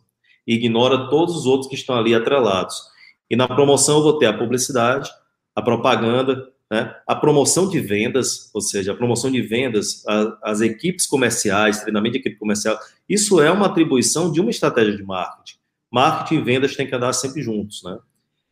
e 0.48 0.56
ignora 0.56 1.10
todos 1.10 1.36
os 1.36 1.46
outros 1.46 1.70
que 1.70 1.76
estão 1.76 1.96
ali 1.96 2.16
atrelados. 2.16 2.76
E 3.30 3.36
na 3.36 3.48
promoção 3.48 3.98
eu 3.98 4.04
vou 4.04 4.18
ter 4.18 4.26
a 4.26 4.38
publicidade, 4.38 5.10
a 5.54 5.62
propaganda, 5.62 6.50
né, 6.72 6.96
a 7.06 7.16
promoção 7.16 7.68
de 7.68 7.80
vendas, 7.80 8.50
ou 8.54 8.62
seja, 8.62 8.94
a 8.94 8.96
promoção 8.96 9.30
de 9.30 9.42
vendas, 9.42 10.04
a, 10.08 10.38
as 10.44 10.62
equipes 10.62 11.06
comerciais, 11.06 11.82
treinamento 11.82 12.14
de 12.14 12.20
equipe 12.20 12.38
comercial, 12.38 12.80
isso 13.08 13.42
é 13.42 13.52
uma 13.52 13.66
atribuição 13.66 14.32
de 14.32 14.40
uma 14.40 14.50
estratégia 14.50 14.96
de 14.96 15.04
marketing. 15.04 15.58
Marketing 15.92 16.42
e 16.42 16.44
vendas 16.44 16.76
têm 16.76 16.88
que 16.88 16.96
andar 16.96 17.14
sempre 17.14 17.42
juntos, 17.42 17.82
né? 17.84 17.98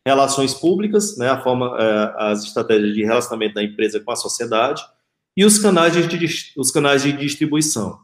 Relações 0.08 0.54
públicas, 0.54 1.17
né, 1.17 1.30
a 1.30 1.41
forma, 1.41 1.76
é, 1.78 2.13
as 2.32 2.43
estratégias 2.46 2.93
de 2.93 3.04
relacionamento 3.04 3.56
da 3.56 3.63
empresa 3.63 4.00
com 4.00 4.10
a 4.10 4.15
sociedade 4.15 4.82
e 5.36 5.43
os 5.43 5.60
canais 5.60 5.93
de, 5.93 6.54
os 6.56 6.72
canais 6.72 7.04
de 7.04 7.12
distribuição, 7.12 8.00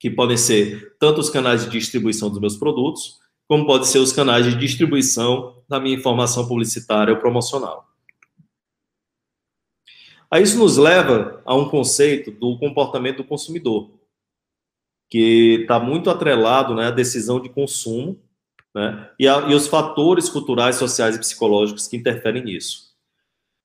que 0.00 0.10
podem 0.10 0.38
ser 0.38 0.96
tanto 0.98 1.20
os 1.20 1.28
canais 1.28 1.64
de 1.64 1.70
distribuição 1.70 2.30
dos 2.30 2.40
meus 2.40 2.56
produtos, 2.56 3.20
como 3.46 3.66
podem 3.66 3.86
ser 3.86 3.98
os 3.98 4.10
canais 4.10 4.46
de 4.46 4.56
distribuição 4.56 5.62
da 5.68 5.78
minha 5.78 5.94
informação 5.94 6.48
publicitária 6.48 7.12
ou 7.12 7.20
promocional. 7.20 7.86
Aí 10.30 10.42
isso 10.42 10.56
nos 10.56 10.78
leva 10.78 11.42
a 11.44 11.54
um 11.54 11.68
conceito 11.68 12.30
do 12.30 12.58
comportamento 12.58 13.18
do 13.18 13.24
consumidor, 13.24 13.90
que 15.10 15.58
está 15.60 15.78
muito 15.78 16.08
atrelado 16.08 16.74
né, 16.74 16.86
à 16.86 16.90
decisão 16.90 17.38
de 17.38 17.50
consumo 17.50 18.18
né? 18.74 19.10
E, 19.18 19.28
a, 19.28 19.48
e, 19.50 19.54
os 19.54 19.66
fatores 19.66 20.28
culturais, 20.28 20.76
sociais 20.76 21.16
e 21.16 21.18
psicológicos 21.18 21.86
que 21.86 21.96
interferem 21.96 22.44
nisso. 22.44 22.92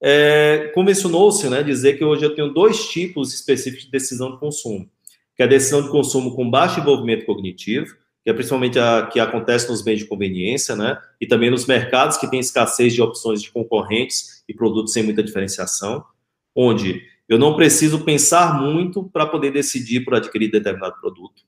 É, 0.02 0.72
Convencionou-se 0.76 1.50
né, 1.50 1.64
dizer 1.64 1.98
que 1.98 2.04
hoje 2.04 2.24
eu 2.24 2.36
tenho 2.36 2.54
dois 2.54 2.88
tipos 2.88 3.34
específicos 3.34 3.86
de 3.86 3.92
decisão 3.92 4.32
de 4.32 4.40
consumo, 4.40 4.90
que 5.36 5.42
é 5.42 5.46
a 5.46 5.50
decisão 5.50 5.82
de 5.82 5.90
consumo 5.90 6.36
com 6.36 6.50
baixo 6.50 6.80
envolvimento 6.80 7.26
cognitivo, 7.26 7.96
que 8.24 8.30
é 8.30 8.34
principalmente 8.34 8.78
a 8.78 9.08
que 9.08 9.20
acontece 9.20 9.70
nos 9.70 9.82
bens 9.82 10.00
de 10.00 10.06
conveniência, 10.06 10.76
né, 10.76 11.00
e 11.20 11.26
também 11.26 11.50
nos 11.50 11.66
mercados 11.66 12.18
que 12.18 12.30
têm 12.30 12.40
escassez 12.40 12.94
de 12.94 13.02
opções 13.02 13.42
de 13.42 13.50
concorrentes 13.50 14.44
e 14.48 14.54
produtos 14.54 14.94
sem 14.94 15.02
muita 15.02 15.24
diferenciação, 15.24 16.04
onde 16.56 17.02
eu 17.28 17.40
não 17.40 17.56
preciso 17.56 18.04
pensar 18.04 18.62
muito 18.62 19.04
para 19.04 19.26
poder 19.26 19.52
decidir 19.52 20.02
por 20.02 20.16
adquirir 20.16 20.52
determinado 20.52 21.00
produto. 21.00 21.44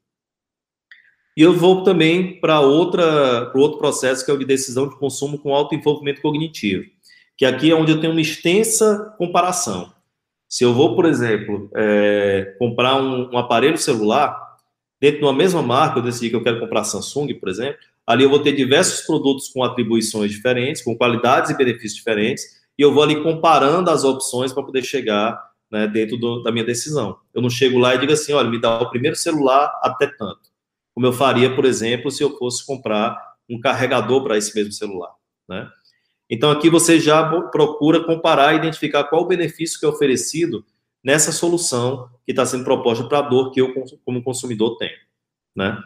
E 1.40 1.42
eu 1.42 1.54
vou 1.54 1.84
também 1.84 2.38
para 2.42 2.60
outra 2.60 3.46
para 3.46 3.62
outro 3.62 3.78
processo 3.78 4.26
que 4.26 4.30
é 4.30 4.34
o 4.34 4.38
de 4.38 4.44
decisão 4.44 4.90
de 4.90 4.98
consumo 4.98 5.40
com 5.40 5.56
alto 5.56 5.74
envolvimento 5.74 6.22
cognitivo, 6.22 6.84
que 7.38 7.46
aqui 7.46 7.72
é 7.72 7.74
onde 7.74 7.94
eu 7.94 8.02
tenho 8.02 8.12
uma 8.12 8.20
extensa 8.20 9.16
comparação. 9.18 9.90
Se 10.50 10.66
eu 10.66 10.74
vou, 10.74 10.98
por 10.98 11.06
exemplo, 11.06 11.72
é, 11.74 12.58
comprar 12.60 13.02
um, 13.02 13.32
um, 13.32 13.38
aparelho 13.38 13.78
celular 13.78 14.38
dentro 15.00 15.20
de 15.20 15.24
uma 15.24 15.32
mesma 15.32 15.62
marca, 15.62 16.00
eu 16.00 16.04
decidi 16.04 16.30
que 16.30 16.36
eu 16.36 16.44
quero 16.44 16.60
comprar 16.60 16.84
Samsung, 16.84 17.34
por 17.36 17.48
exemplo, 17.48 17.80
ali 18.06 18.26
eu 18.26 18.30
vou 18.30 18.40
ter 18.40 18.52
diversos 18.52 19.06
produtos 19.06 19.48
com 19.48 19.64
atribuições 19.64 20.32
diferentes, 20.32 20.82
com 20.82 20.94
qualidades 20.94 21.52
e 21.52 21.58
benefícios 21.58 21.96
diferentes, 21.96 22.44
e 22.78 22.82
eu 22.82 22.94
vou 22.94 23.02
ali 23.02 23.24
comparando 23.24 23.90
as 23.90 24.04
opções 24.04 24.52
para 24.52 24.62
poder 24.62 24.84
chegar 24.84 25.42
né, 25.72 25.88
dentro 25.88 26.18
do, 26.18 26.44
da 26.44 26.52
minha 26.52 26.66
decisão. 26.66 27.16
Eu 27.34 27.42
não 27.42 27.50
chego 27.50 27.80
lá 27.80 27.96
e 27.96 27.98
digo 27.98 28.12
assim, 28.12 28.34
olha, 28.34 28.50
me 28.50 28.60
dá 28.60 28.82
o 28.82 28.90
primeiro 28.90 29.16
celular 29.16 29.72
até 29.82 30.06
tanto 30.06 30.49
como 31.00 31.08
eu 31.08 31.14
faria, 31.14 31.56
por 31.56 31.64
exemplo, 31.64 32.12
se 32.12 32.22
eu 32.22 32.38
fosse 32.38 32.66
comprar 32.66 33.18
um 33.50 33.58
carregador 33.58 34.22
para 34.22 34.38
esse 34.38 34.54
mesmo 34.54 34.74
celular, 34.74 35.14
né? 35.48 35.66
Então, 36.30 36.52
aqui 36.52 36.70
você 36.70 37.00
já 37.00 37.24
procura 37.50 38.04
comparar 38.04 38.54
e 38.54 38.58
identificar 38.58 39.06
qual 39.06 39.22
o 39.22 39.26
benefício 39.26 39.80
que 39.80 39.86
é 39.86 39.88
oferecido 39.88 40.66
nessa 41.02 41.32
solução 41.32 42.10
que 42.26 42.34
está 42.34 42.46
sendo 42.46 42.66
proposta 42.66 43.06
para 43.06 43.20
a 43.20 43.22
dor 43.22 43.52
que 43.52 43.62
eu, 43.62 43.74
como 44.04 44.22
consumidor, 44.22 44.76
tenho, 44.76 44.98
né? 45.56 45.82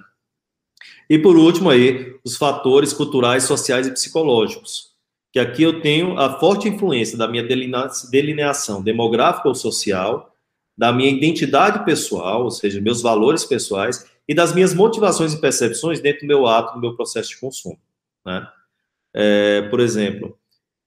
E 1.07 1.19
por 1.19 1.37
último 1.37 1.69
aí, 1.69 2.19
os 2.25 2.35
fatores 2.35 2.91
culturais, 2.91 3.43
sociais 3.43 3.85
e 3.85 3.91
psicológicos, 3.91 4.95
que 5.31 5.37
aqui 5.37 5.61
eu 5.61 5.79
tenho 5.79 6.17
a 6.17 6.39
forte 6.39 6.67
influência 6.67 7.19
da 7.19 7.27
minha 7.27 7.47
delineação 8.09 8.81
demográfica 8.81 9.47
ou 9.47 9.53
social, 9.53 10.33
da 10.75 10.91
minha 10.91 11.11
identidade 11.11 11.85
pessoal, 11.85 12.45
ou 12.45 12.49
seja, 12.49 12.81
meus 12.81 12.99
valores 12.99 13.45
pessoais, 13.45 14.11
e 14.27 14.33
das 14.33 14.53
minhas 14.53 14.73
motivações 14.73 15.33
e 15.33 15.41
percepções 15.41 15.99
dentro 15.99 16.21
do 16.21 16.27
meu 16.27 16.47
ato, 16.47 16.73
do 16.73 16.79
meu 16.79 16.95
processo 16.95 17.29
de 17.29 17.39
consumo. 17.39 17.79
Né? 18.25 18.47
É, 19.13 19.61
por 19.63 19.79
exemplo, 19.79 20.37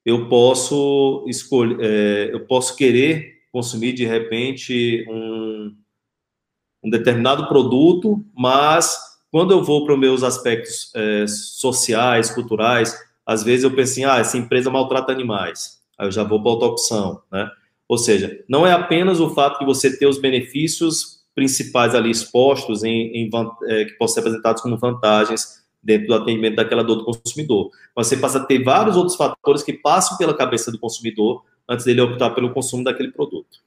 eu 0.05 0.29
posso 0.29 1.25
escolher, 1.29 1.79
é, 1.81 2.35
eu 2.35 2.47
posso 2.47 2.77
querer 2.77 3.37
consumir 3.53 3.93
de 3.93 4.05
repente 4.05 5.05
um, 5.09 5.75
um 6.83 6.91
determinado 6.91 7.49
produto, 7.49 8.25
mas 8.35 8.99
quando 9.31 9.51
eu 9.51 9.63
vou 9.63 9.85
para 9.85 9.95
os 9.95 10.01
meus 10.01 10.23
aspectos 10.23 10.93
é, 10.95 11.27
sociais, 11.27 12.31
culturais, 12.31 12.97
às 13.25 13.43
vezes 13.43 13.65
eu 13.65 13.75
penso 13.75 13.93
assim, 13.93 14.05
ah, 14.05 14.19
essa 14.19 14.39
empresa 14.39 14.71
maltrata 14.71 15.13
animais, 15.13 15.83
aí 15.99 16.07
eu 16.07 16.13
já 16.13 16.23
vou 16.23 16.41
para 16.41 16.53
outra 16.53 16.69
opção, 16.69 17.23
né? 17.31 17.51
Ou 17.89 17.99
seja, 17.99 18.45
não 18.49 18.67
é 18.67 18.73
apenas 18.73 19.21
o 19.21 19.31
fato 19.31 19.61
de 19.61 19.65
você 19.65 19.97
ter 19.97 20.07
os 20.07 20.19
benefícios 20.19 21.16
principais 21.37 21.95
ali 21.95 22.11
expostos 22.11 22.83
em, 22.83 23.13
em 23.15 23.31
é, 23.69 23.85
que 23.85 23.93
possam 23.93 24.15
ser 24.15 24.21
apresentados 24.21 24.63
como 24.63 24.79
vantagens 24.79 25.63
dentro 25.83 26.09
do 26.09 26.15
atendimento 26.15 26.57
daquela 26.57 26.83
dor 26.83 26.97
do 26.97 27.05
consumidor. 27.05 27.71
Mas 27.95 28.07
você 28.07 28.17
passa 28.17 28.39
a 28.39 28.45
ter 28.45 28.65
vários 28.65 28.97
outros 28.97 29.17
fatores 29.17 29.63
que 29.63 29.75
passam 29.75 30.17
pela 30.17 30.35
cabeça 30.35 30.73
do 30.73 30.81
consumidor 30.81 31.45
antes 31.69 31.85
dele 31.85 32.01
optar 32.01 32.31
pelo 32.31 32.53
consumo 32.55 32.83
daquele 32.83 33.13
produto. 33.13 33.61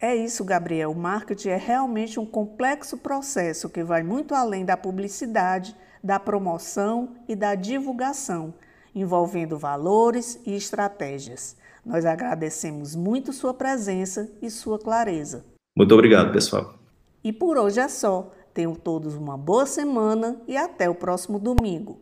É 0.00 0.16
isso, 0.16 0.44
Gabriel. 0.44 0.90
O 0.90 0.96
marketing 0.96 1.50
é 1.50 1.56
realmente 1.56 2.18
um 2.18 2.26
complexo 2.26 2.98
processo 2.98 3.70
que 3.70 3.84
vai 3.84 4.02
muito 4.02 4.34
além 4.34 4.64
da 4.64 4.76
publicidade, 4.76 5.76
da 6.02 6.18
promoção 6.18 7.10
e 7.28 7.36
da 7.36 7.54
divulgação, 7.54 8.52
envolvendo 8.92 9.56
valores 9.56 10.40
e 10.44 10.56
estratégias. 10.56 11.56
Nós 11.86 12.04
agradecemos 12.04 12.96
muito 12.96 13.32
sua 13.32 13.54
presença 13.54 14.28
e 14.42 14.50
sua 14.50 14.76
clareza. 14.76 15.44
Muito 15.76 15.94
obrigado, 15.94 16.32
pessoal. 16.32 16.81
E 17.24 17.32
por 17.32 17.56
hoje 17.56 17.80
é 17.80 17.88
só. 17.88 18.30
Tenham 18.52 18.74
todos 18.74 19.14
uma 19.14 19.36
boa 19.36 19.64
semana 19.64 20.36
e 20.46 20.56
até 20.56 20.88
o 20.88 20.94
próximo 20.94 21.38
domingo. 21.38 22.00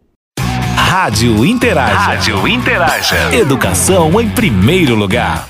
Rádio 0.75 1.45
Interaja. 1.45 1.95
Rádio 1.95 2.49
Interaja. 2.49 3.35
Educação 3.35 4.21
em 4.21 4.29
primeiro 4.29 4.97
lugar. 4.97 5.49